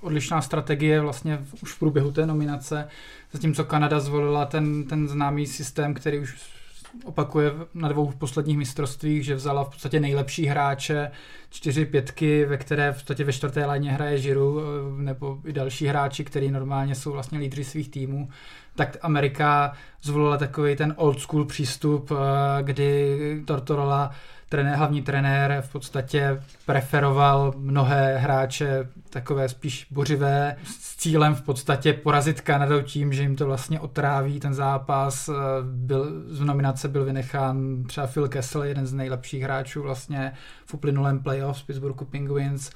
[0.01, 2.87] odlišná strategie vlastně už v průběhu té nominace,
[3.31, 6.58] zatímco Kanada zvolila ten, ten známý systém, který už
[7.03, 11.11] opakuje na dvou posledních mistrovstvích, že vzala v podstatě nejlepší hráče,
[11.49, 15.85] čtyři pětky, ve které v podstatě ve čtvrté léně hraje Žiru, eh, nebo i další
[15.85, 18.29] hráči, kteří normálně jsou vlastně lídři svých týmů.
[18.75, 24.11] Tak Amerika zvolila takový ten old school přístup, eh, kdy Tortorola,
[24.49, 31.93] trenér, hlavní trenér, v podstatě preferoval mnohé hráče takové spíš bořivé s cílem v podstatě
[31.93, 35.29] porazit Kanadu tím, že jim to vlastně otráví ten zápas.
[35.29, 35.33] Eh,
[35.63, 40.31] byl, z nominace byl vynechán třeba Phil Kessel, jeden z nejlepších hráčů vlastně
[40.65, 42.71] v uplynulém playoff z Pittsburghu Penguins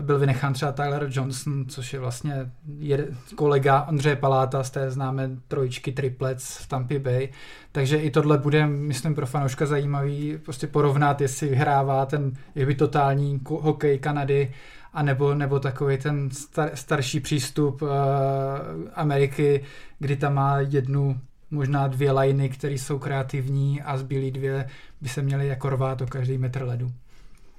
[0.00, 2.50] byl vynechán třeba Tyler Johnson, což je vlastně
[3.34, 7.28] kolega Andřeje Paláta z té známé trojičky triplets v Tampa Bay.
[7.72, 13.40] Takže i tohle bude, myslím, pro fanouška zajímavý prostě porovnat, jestli vyhrává ten by totální
[13.44, 14.52] hokej Kanady,
[14.92, 17.88] a nebo, nebo takový ten star, starší přístup uh,
[18.94, 19.64] Ameriky,
[19.98, 24.68] kdy tam má jednu možná dvě liny, které jsou kreativní a zbylý dvě
[25.00, 26.92] by se měly jako rvát o každý metr ledu.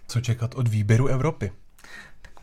[0.08, 1.52] Co čekat od výběru Evropy?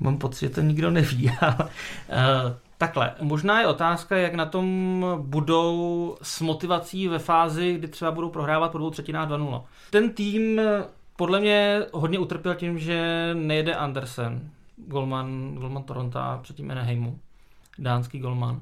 [0.01, 1.31] Mám pocit, že to nikdo neví.
[1.41, 7.89] Ale, uh, takhle, možná je otázka, jak na tom budou s motivací ve fázi, kdy
[7.89, 9.63] třeba budou prohrávat po dvou třetinách 2-0.
[9.91, 10.61] Ten tým
[11.17, 17.19] podle mě hodně utrpěl tím, že nejede Andersen, golman, golman Toronto a předtím Anaheimu,
[17.79, 18.61] dánský golman.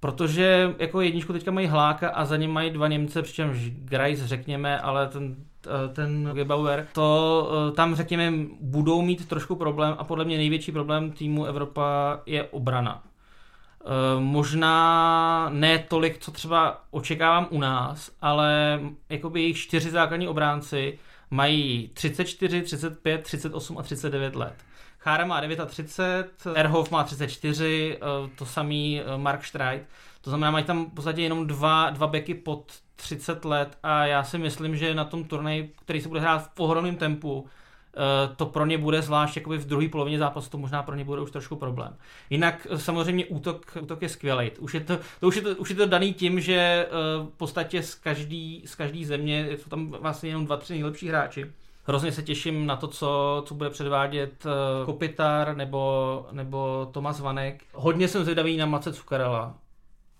[0.00, 4.80] Protože jako jedničku teďka mají Hláka a za ním mají dva Němce, přičemž Grice řekněme,
[4.80, 5.36] ale ten
[5.66, 10.72] Eh, ten Gebauer, to eh, tam řekněme budou mít trošku problém a podle mě největší
[10.72, 13.02] problém týmu Evropa je obrana.
[13.02, 20.98] Eh, možná ne tolik, co třeba očekávám u nás, ale jakoby jejich čtyři základní obránci
[21.30, 24.54] mají 34, 35, 38 a 39 let.
[25.02, 27.98] Chára má 39, Erhoff má 34,
[28.38, 29.82] to samý Mark Streit.
[30.20, 34.24] To znamená, mají tam v podstatě jenom dva, dva beky pod 30 let a já
[34.24, 38.46] si myslím, že na tom turnaji, který se bude hrát v ohromném tempu, eh, to
[38.46, 41.30] pro ně bude zvlášť jakoby v druhé polovině zápasu, to možná pro ně bude už
[41.30, 41.96] trošku problém.
[42.30, 44.50] Jinak eh, samozřejmě útok, útok je skvělý.
[44.58, 46.88] Už je to, to, už je to, už je to daný tím, že eh,
[47.34, 51.52] v podstatě z každý, z každý země jsou tam vlastně jenom dva, tři nejlepší hráči
[51.84, 57.64] Hrozně se těším na to, co, co bude předvádět eh, Kopitar nebo, nebo Tomas Vanek.
[57.72, 59.54] Hodně jsem zvědavý na Mace Cukarela,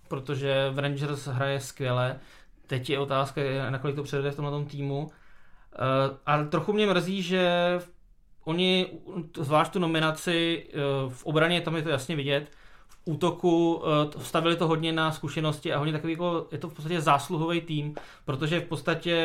[0.08, 2.18] protože v Rangers hraje skvěle.
[2.66, 5.10] Teď je otázka, nakolik to předvede v tomhle týmu.
[5.72, 7.78] Eh, ale trochu mě mrzí, že
[8.44, 8.86] oni,
[9.36, 10.76] zvlášť tu nominaci, eh,
[11.08, 12.52] v obraně tam je to jasně vidět,
[12.88, 13.82] v útoku
[14.18, 17.94] stavili to hodně na zkušenosti a hodně takový, jako, je to v podstatě zásluhový tým,
[18.24, 19.16] protože v podstatě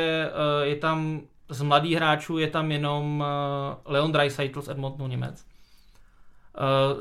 [0.63, 5.45] je tam z mladých hráčů je tam jenom uh, Leon Dreisaitl z Edmontonu Němec.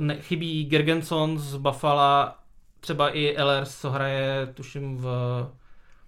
[0.00, 2.32] Ne, chybí Gergenson z Buffalo,
[2.80, 5.06] třeba i Ellers, co hraje, tuším, v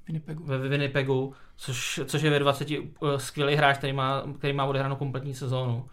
[0.07, 4.64] Winnipegu, ve Winnipegu což, což je ve 20 uh, skvělý hráč, který má, který má
[4.64, 5.88] odehranou kompletní sezónu.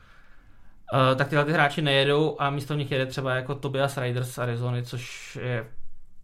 [1.15, 4.84] Tak tyhle ty hráči nejedou a místo nich jede třeba jako Tobias Riders z Arizony,
[4.84, 5.65] což je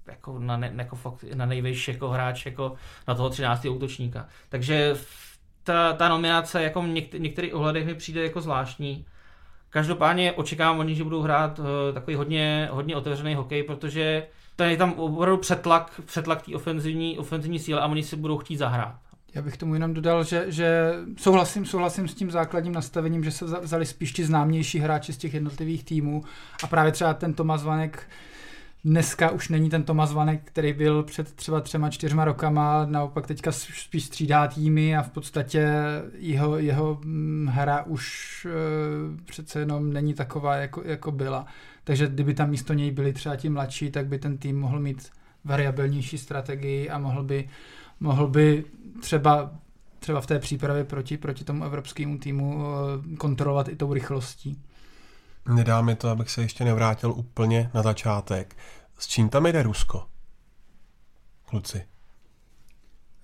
[0.07, 2.75] jako na, ne, jako fakt, na nejvyšší jako hráč jako
[3.07, 3.65] na toho 13.
[3.65, 4.27] útočníka.
[4.49, 4.95] Takže
[5.63, 9.05] ta, ta nominace jako v něk- některých ohledech mi přijde jako zvláštní.
[9.69, 14.77] Každopádně očekávám oni, že budou hrát uh, takový hodně, hodně otevřený hokej, protože tady je
[14.77, 18.95] tam opravdu přetlak, přetlak té ofenzivní, ofenzivní síly a oni si budou chtít zahrát.
[19.33, 23.45] Já bych tomu jenom dodal, že, že souhlasím, souhlasím s tím základním nastavením, že se
[23.45, 26.23] vzali spíš ti známější hráči z těch jednotlivých týmů
[26.63, 28.09] a právě třeba ten Tomas Vanek
[28.83, 33.51] Dneska už není ten Tomas Vanek, který byl před třeba třema, čtyřma rokama, naopak teďka
[33.51, 35.73] spíš střídá týmy a v podstatě
[36.17, 41.45] jeho, jeho mm, hra už e, přece jenom není taková, jako, jako byla.
[41.83, 45.09] Takže kdyby tam místo něj byli třeba ti mladší, tak by ten tým mohl mít
[45.45, 47.49] variabilnější strategii a mohl by,
[47.99, 48.65] mohl by
[49.01, 49.51] třeba
[49.99, 52.63] třeba v té přípravě proti, proti tomu evropskému týmu
[53.13, 54.61] e, kontrolovat i tou rychlostí.
[55.47, 58.57] Nedá mi to, abych se ještě nevrátil úplně na začátek.
[58.99, 60.05] S čím tam jde Rusko?
[61.45, 61.85] Kluci.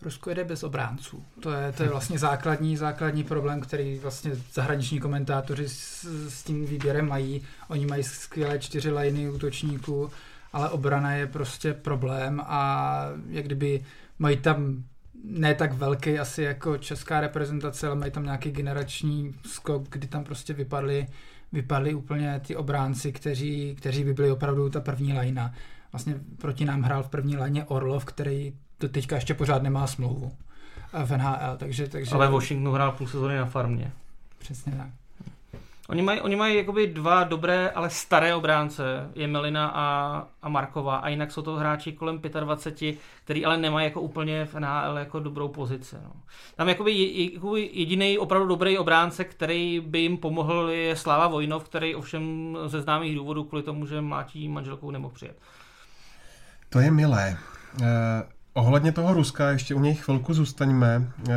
[0.01, 1.23] Rusko jede bez obránců.
[1.39, 6.65] To je, to je vlastně základní, základní problém, který vlastně zahraniční komentátoři s, s tím
[6.65, 7.41] výběrem mají.
[7.67, 10.12] Oni mají skvělé čtyři liny útočníků,
[10.54, 12.99] ale obrana je prostě problém a
[13.30, 13.86] jak kdyby
[14.19, 14.84] mají tam
[15.28, 20.24] ne tak velký asi jako česká reprezentace, ale mají tam nějaký generační skok, kdy tam
[20.24, 21.08] prostě vypadly
[21.52, 25.54] vypadli úplně ty obránci, kteří, kteří by byli opravdu ta první lajna.
[25.92, 30.32] Vlastně proti nám hrál v první lajně Orlov, který to teďka ještě pořád nemá smlouvu
[31.06, 31.88] v NHL, takže...
[31.88, 32.16] takže...
[32.16, 33.92] Ale Washington hrál půl sezóny na farmě.
[34.40, 34.90] Přesně tak.
[35.89, 40.95] Oni mají, oni mají jakoby dva dobré, ale staré obránce, je Melina a, a Marková,
[40.95, 45.19] a jinak jsou to hráči kolem 25, který ale nemají jako úplně v NHL jako
[45.19, 45.95] dobrou pozici.
[46.04, 46.12] No.
[46.56, 46.91] Tam jakoby,
[47.71, 53.15] jediný opravdu dobrý obránce, který by jim pomohl, je Sláva Vojnov, který ovšem ze známých
[53.15, 55.38] důvodů kvůli tomu, že mlátí manželkou nemohl přijet.
[56.69, 57.38] To je milé.
[57.82, 61.12] Eh, Ohledně toho Ruska ještě u něj chvilku zůstaňme.
[61.30, 61.34] Eh,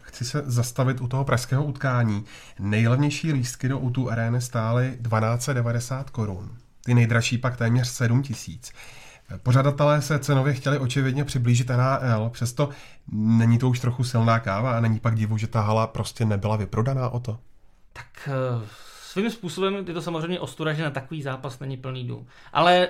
[0.00, 2.24] chci se zastavit u toho pražského utkání.
[2.58, 6.56] Nejlevnější lístky do U2 Areny stály 1290 korun.
[6.84, 8.72] Ty nejdražší pak téměř 7 tisíc.
[9.42, 12.68] Pořadatelé se cenově chtěli očividně přiblížit NHL, přesto
[13.12, 16.56] není to už trochu silná káva a není pak divu, že ta hala prostě nebyla
[16.56, 17.38] vyprodaná o to?
[17.92, 18.66] Tak eh,
[19.02, 22.26] svým způsobem je to samozřejmě ostuda, že na takový zápas není plný dům.
[22.52, 22.88] Ale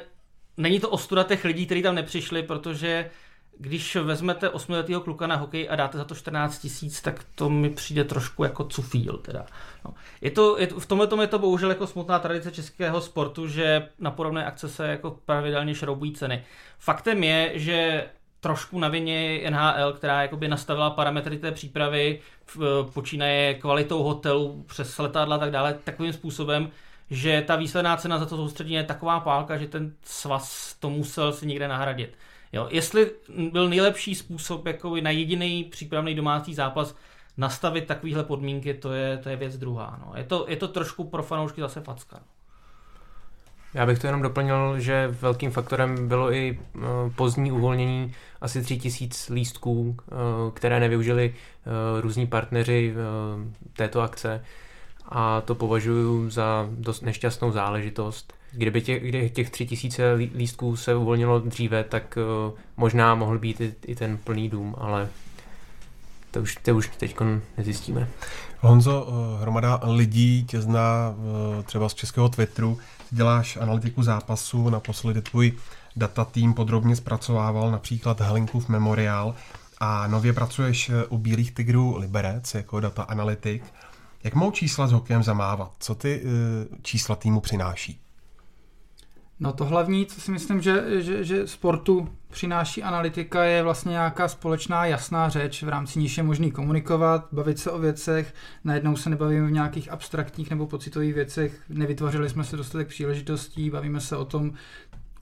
[0.57, 3.11] není to ostuda těch lidí, kteří tam nepřišli, protože
[3.59, 7.71] když vezmete osmiletého kluka na hokej a dáte za to 14 tisíc, tak to mi
[7.71, 9.17] přijde trošku jako cufíl.
[9.17, 9.47] Teda.
[9.85, 9.95] No.
[10.21, 13.89] Je to, je v tomhle tom je to bohužel jako smutná tradice českého sportu, že
[13.99, 16.45] na podobné akce se jako pravidelně šroubují ceny.
[16.79, 18.07] Faktem je, že
[18.41, 22.21] trošku na vině NHL, která jakoby nastavila parametry té přípravy,
[22.95, 26.71] počínaje kvalitou hotelu přes letadla a tak dále, takovým způsobem,
[27.11, 31.33] že ta výsledná cena za to soustředění je taková pálka, že ten svaz to musel
[31.33, 32.17] si někde nahradit.
[32.53, 33.11] Jo, jestli
[33.53, 36.95] byl nejlepší způsob jako na jediný přípravný domácí zápas
[37.37, 40.01] nastavit takovéhle podmínky, to je, to je věc druhá.
[40.07, 40.13] No.
[40.17, 42.17] Je, to, je to trošku pro fanoušky zase facka.
[42.21, 42.27] No.
[43.75, 46.83] Já bych to jenom doplnil, že velkým faktorem bylo i uh,
[47.17, 49.97] pozdní uvolnění asi 3000 lístků, uh,
[50.55, 52.95] které nevyužili uh, různí partneři
[53.77, 54.45] této akce
[55.15, 58.33] a to považuji za dost nešťastnou záležitost.
[58.53, 63.75] Kdyby těch, těch tři tisíce lístků se uvolnilo dříve, tak uh, možná mohl být i,
[63.87, 65.09] i ten plný dům, ale
[66.31, 67.17] to už, to už teď
[67.59, 68.09] nezjistíme.
[68.61, 72.79] Honzo, uh, hromada lidí tě zná uh, třeba z českého Twitteru,
[73.11, 75.53] ty děláš analytiku zápasu, naposledy tvůj
[75.97, 79.35] data tým podrobně zpracovával například Helinkův memoriál
[79.79, 83.65] a nově pracuješ u Bílých tigrů Liberec jako data analytik.
[84.25, 85.73] Jak mohou čísla s hokejem zamávat?
[85.79, 86.31] Co ty uh,
[86.83, 88.01] čísla týmu přináší?
[89.41, 94.29] No to hlavní, co si myslím, že, že, že sportu přináší analytika, je vlastně nějaká
[94.29, 99.11] společná jasná řeč, v rámci níž je možný komunikovat, bavit se o věcech, najednou se
[99.11, 104.25] nebavíme v nějakých abstraktních nebo pocitových věcech, nevytvořili jsme se dostatek příležitostí, bavíme se o
[104.25, 104.53] tom,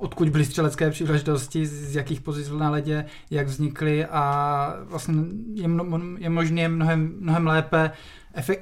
[0.00, 5.14] odkud byly střelecké příležitosti, z jakých pozic na ledě, jak vznikly a vlastně
[5.54, 7.90] je, mno, je možné mnohem, mnohem lépe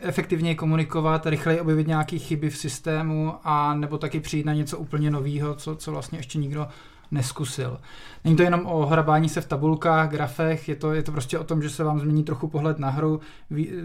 [0.01, 5.11] efektivněji komunikovat, rychleji objevit nějaké chyby v systému a nebo taky přijít na něco úplně
[5.11, 6.69] nového, co, co vlastně ještě nikdo
[7.11, 7.81] neskusil.
[8.25, 11.45] Není to jenom o hrabání se v tabulkách, grafech, je to, je to prostě o
[11.45, 13.21] tom, že se vám změní trochu pohled na hru,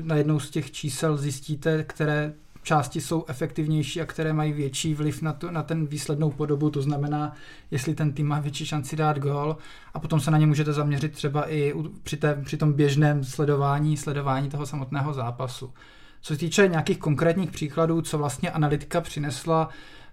[0.04, 2.34] na jednou z těch čísel zjistíte, které
[2.64, 6.82] části jsou efektivnější a které mají větší vliv na, to, na ten výslednou podobu, to
[6.82, 7.34] znamená,
[7.72, 9.57] jestli ten tým má větší šanci dát gol
[9.93, 13.97] a potom se na ně můžete zaměřit třeba i při, té, při tom běžném sledování,
[13.97, 15.74] sledování toho samotného zápasu.
[16.22, 19.70] Co se týče nějakých konkrétních příkladů, co vlastně analytika přinesla,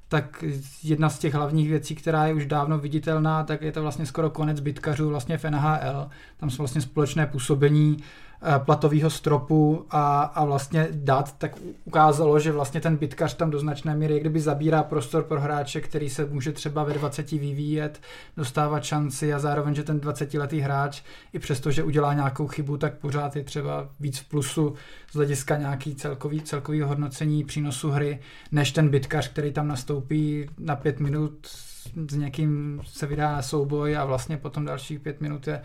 [0.08, 0.44] tak
[0.82, 4.30] jedna z těch hlavních věcí, která je už dávno viditelná, tak je to vlastně skoro
[4.30, 6.08] konec bitkařů vlastně v NHL.
[6.36, 7.96] Tam jsou vlastně společné působení
[8.58, 11.52] platového stropu a, a vlastně dát, tak
[11.84, 16.10] ukázalo, že vlastně ten bitkař tam do značné míry kdyby zabírá prostor pro hráče, který
[16.10, 18.00] se může třeba ve 20 vyvíjet,
[18.36, 22.94] dostávat šanci a zároveň, že ten 20-letý hráč i přesto, že udělá nějakou chybu, tak
[22.94, 24.74] pořád je třeba víc v plusu
[25.12, 28.18] z hlediska nějaký celkový, celkový hodnocení přínosu hry,
[28.52, 31.46] než ten bitkař, který tam nastoupí na pět minut
[32.08, 35.62] s někým se vydá souboj a vlastně potom dalších pět minut je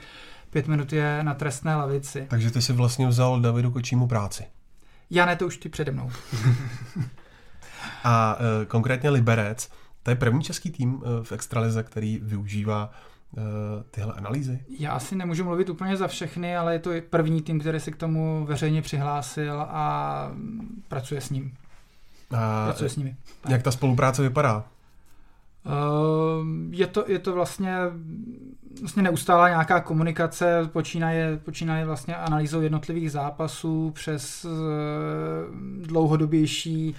[0.50, 2.26] pět minut je na trestné lavici.
[2.30, 4.44] Takže ty si vlastně vzal Davidu Kočímu práci.
[5.10, 6.12] Já ne, to už ty přede mnou.
[8.04, 9.70] A e, konkrétně Liberec,
[10.04, 12.92] to je první český tým e, v extralize, který využívá
[13.38, 13.42] e,
[13.92, 14.60] tyhle analýzy?
[14.80, 17.96] Já asi nemůžu mluvit úplně za všechny, ale je to první tým, který se k
[17.96, 20.32] tomu veřejně přihlásil a
[20.88, 21.54] pracuje s ním.
[22.38, 23.16] A pracuje s nimi.
[23.50, 24.64] Jak ta spolupráce vypadá?
[25.66, 27.76] Ehm, je to, je to vlastně,
[28.80, 34.50] vlastně neustálá nějaká komunikace, počínaje, počínaje vlastně analýzou jednotlivých zápasů přes eh,
[35.82, 36.96] dlouhodobější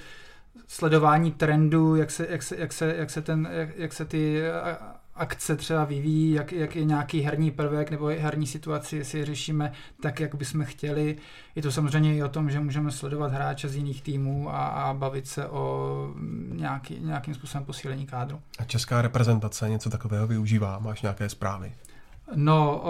[0.69, 4.43] sledování trendu, jak se, jak se, jak se, jak se, ten, jak, jak se ty
[5.17, 9.73] akce třeba vyvíjí, jak, jak je nějaký herní prvek nebo herní situaci, jestli je řešíme
[10.03, 11.17] tak, jak bychom chtěli.
[11.55, 14.95] Je to samozřejmě i o tom, že můžeme sledovat hráče z jiných týmů a, a
[14.95, 16.15] bavit se o
[16.49, 18.41] nějaký, nějakým způsobem posílení kádru.
[18.59, 20.79] A česká reprezentace něco takového využívá?
[20.79, 21.73] Máš nějaké zprávy?
[22.35, 22.85] No,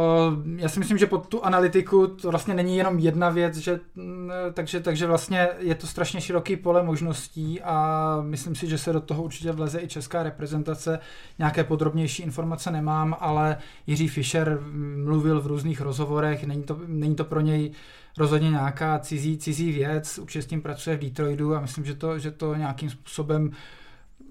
[0.57, 4.31] já si myslím, že pod tu analytiku to vlastně není jenom jedna věc, že, mm,
[4.53, 9.01] takže, takže vlastně je to strašně široký pole možností a myslím si, že se do
[9.01, 10.99] toho určitě vleze i česká reprezentace.
[11.39, 13.57] Nějaké podrobnější informace nemám, ale
[13.87, 14.61] Jiří Fischer
[15.05, 17.71] mluvil v různých rozhovorech, není to, není to pro něj
[18.19, 22.19] rozhodně nějaká cizí, cizí věc, určitě s tím pracuje v Detroitu a myslím, že to,
[22.19, 23.55] že to nějakým způsobem uh,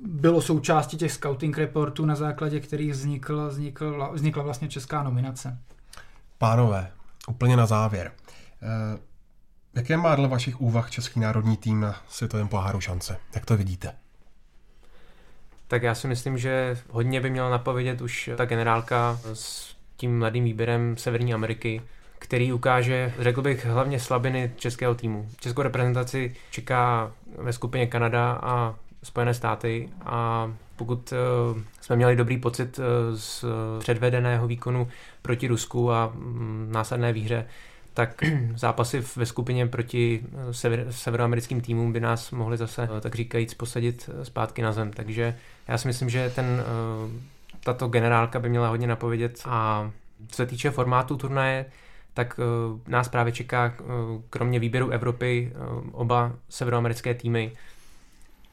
[0.06, 5.58] bylo součástí těch scouting reportů, na základě kterých vznikl, vznikl, vznikla vlastně česká nominace.
[6.38, 6.91] Pánové,
[7.28, 8.12] úplně na závěr.
[8.62, 8.99] Eh,
[9.76, 13.18] jaké má dle vašich úvah český národní tým na světovém poháru šance?
[13.36, 13.95] Jak to vidíte?
[15.68, 20.43] Tak já si myslím, že hodně by měla napovědět už ta generálka s tím mladým
[20.43, 21.82] výběrem Severní Ameriky,
[22.20, 25.30] který ukáže, řekl bych, hlavně slabiny českého týmu.
[25.39, 28.76] Českou reprezentaci čeká ve skupině Kanada a
[29.06, 31.14] Spojené státy a pokud
[31.53, 32.86] uh, jsme měli dobrý pocit uh,
[33.18, 33.45] z
[33.80, 34.88] předvedeného výkonu
[35.22, 37.45] proti Rusku a um, následné výhře,
[37.93, 38.24] tak
[38.56, 44.10] zápasy ve skupině proti eh, sever, severoamerickým týmům by nás mohly zase, tak říkajíc, posadit
[44.24, 44.91] zpátky na zem.
[44.93, 45.36] Takže
[45.68, 46.64] já si myslím, že ten,
[47.64, 49.41] tato generálka by měla hodně napovědět.
[49.45, 49.91] A
[50.28, 51.66] co se týče formátu turnaje,
[52.14, 52.39] tak
[52.88, 53.74] nás právě čeká,
[54.30, 55.51] kromě výběru Evropy,
[55.91, 57.51] oba severoamerické týmy,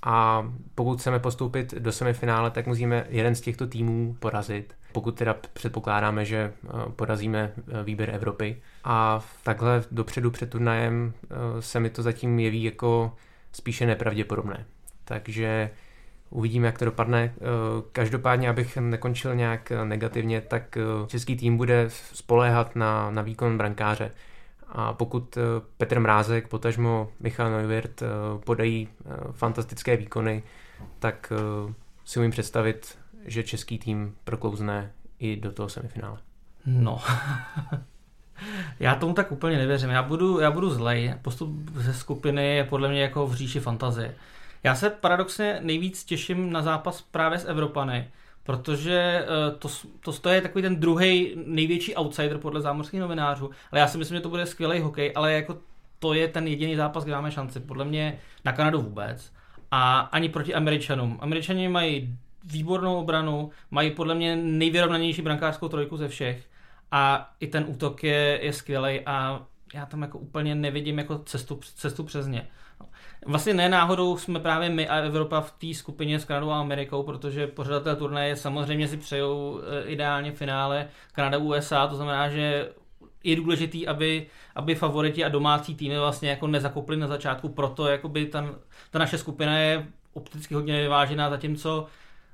[0.02, 4.74] a pokud chceme postoupit do semifinále, tak musíme jeden z těchto týmů porazit.
[4.92, 8.62] Pokud teda předpokládáme, že eh, porazíme eh, výběr Evropy.
[8.84, 13.12] A takhle dopředu před turnajem eh, se mi to zatím jeví jako
[13.52, 14.64] spíše nepravděpodobné.
[15.04, 15.70] Takže
[16.30, 17.34] uvidíme, jak to dopadne.
[17.92, 24.10] Každopádně, abych nekončil nějak negativně, tak český tým bude spoléhat na, na výkon brankáře.
[24.74, 25.40] A pokud eh,
[25.76, 28.06] Petr Mrázek, potažmo Michal Neuwirth eh,
[28.44, 30.42] podají eh, fantastické výkony,
[30.98, 31.32] tak
[32.04, 36.18] si umím představit, že český tým proklouzne i do toho semifinále.
[36.66, 37.00] No.
[38.80, 39.90] já tomu tak úplně nevěřím.
[39.90, 41.14] Já budu, já budu zlej.
[41.22, 44.14] Postup ze skupiny je podle mě jako v říši fantazie.
[44.62, 48.10] Já se paradoxně nejvíc těším na zápas právě s Evropany,
[48.44, 49.68] protože eh, to,
[50.00, 54.16] to, to je takový ten druhý největší outsider podle zámořských novinářů, ale já si myslím,
[54.16, 55.58] že to bude skvělý hokej, ale jako
[55.98, 57.60] to je ten jediný zápas, kde máme šanci.
[57.60, 59.32] Podle mě na Kanadu vůbec.
[59.70, 61.18] A ani proti Američanům.
[61.20, 66.46] Američani mají výbornou obranu, mají podle mě nejvyrovnanější brankářskou trojku ze všech
[66.90, 71.60] a i ten útok je, je skvělý a já tam jako úplně nevidím jako cestu,
[71.76, 72.48] cestu přes ně.
[73.26, 77.02] Vlastně ne náhodou jsme právě my a Evropa v té skupině s Kanadou a Amerikou,
[77.02, 82.68] protože pořadatel turnaje samozřejmě si přejou eh, ideálně finále Kanada USA, to znamená, že
[83.24, 88.26] je důležitý, aby, aby favoriti a domácí týmy vlastně jako nezakopli na začátku, proto jakoby
[88.26, 88.44] ta,
[88.90, 91.86] ta naše skupina je opticky hodně vyvážená, zatímco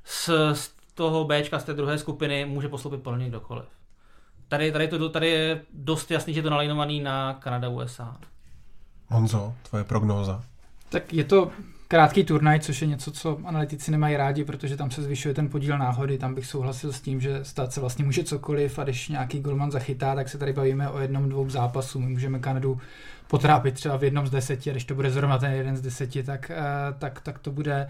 [0.04, 3.64] z, z toho Bčka, z té druhé skupiny může posloupit plně kdokoliv.
[4.48, 8.16] Tady, tady, to, tady je dost jasný, že je to nalajnovaný na Kanada USA.
[9.08, 10.42] Honzo, tvoje prognóza?
[10.88, 11.50] Tak je to
[11.88, 15.78] krátký turnaj, což je něco, co analytici nemají rádi, protože tam se zvyšuje ten podíl
[15.78, 16.18] náhody.
[16.18, 19.70] Tam bych souhlasil s tím, že stát se vlastně může cokoliv a když nějaký golman
[19.70, 22.00] zachytá, tak se tady bavíme o jednom, dvou zápasů.
[22.00, 22.80] My můžeme Kanadu
[23.28, 26.22] potrápit třeba v jednom z deseti a když to bude zrovna ten jeden z deseti,
[26.22, 26.64] tak, eh,
[26.98, 27.88] tak, tak to bude,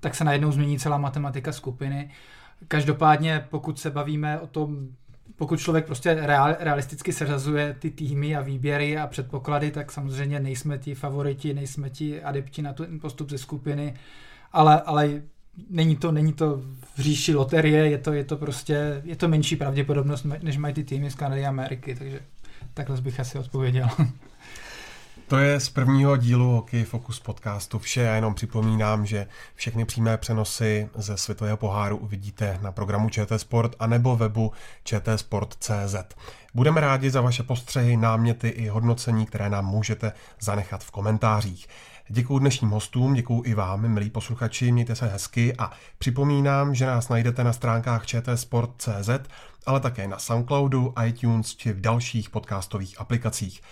[0.00, 2.10] tak se najednou změní celá matematika skupiny.
[2.68, 4.88] Každopádně, pokud se bavíme o tom
[5.36, 10.78] pokud člověk prostě real, realisticky seřazuje ty týmy a výběry a předpoklady, tak samozřejmě nejsme
[10.78, 13.94] ti favoriti, nejsme ti adepti na ten postup ze skupiny,
[14.52, 15.22] ale, ale
[15.70, 16.62] není to, není to
[16.96, 20.84] v říši loterie, je to, je to prostě, je to menší pravděpodobnost, než mají ty
[20.84, 22.20] týmy z Kanady a Ameriky, takže
[22.74, 23.88] takhle bych asi odpověděl.
[25.32, 28.00] To je z prvního dílu Hockey Focus podcastu vše.
[28.00, 33.76] Já jenom připomínám, že všechny přímé přenosy ze světového poháru uvidíte na programu ČT Sport
[33.78, 34.52] a nebo webu
[34.84, 35.94] čtsport.cz.
[36.54, 41.68] Budeme rádi za vaše postřehy, náměty i hodnocení, které nám můžete zanechat v komentářích.
[42.08, 47.08] Děkuji dnešním hostům, děkuji i vám, milí posluchači, mějte se hezky a připomínám, že nás
[47.08, 49.10] najdete na stránkách čtsport.cz,
[49.66, 53.62] ale také na Soundcloudu, iTunes či v dalších podcastových aplikacích.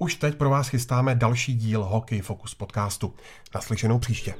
[0.00, 3.14] Už teď pro vás chystáme další díl Hockey Focus podcastu.
[3.54, 4.34] Naslyšenou příště.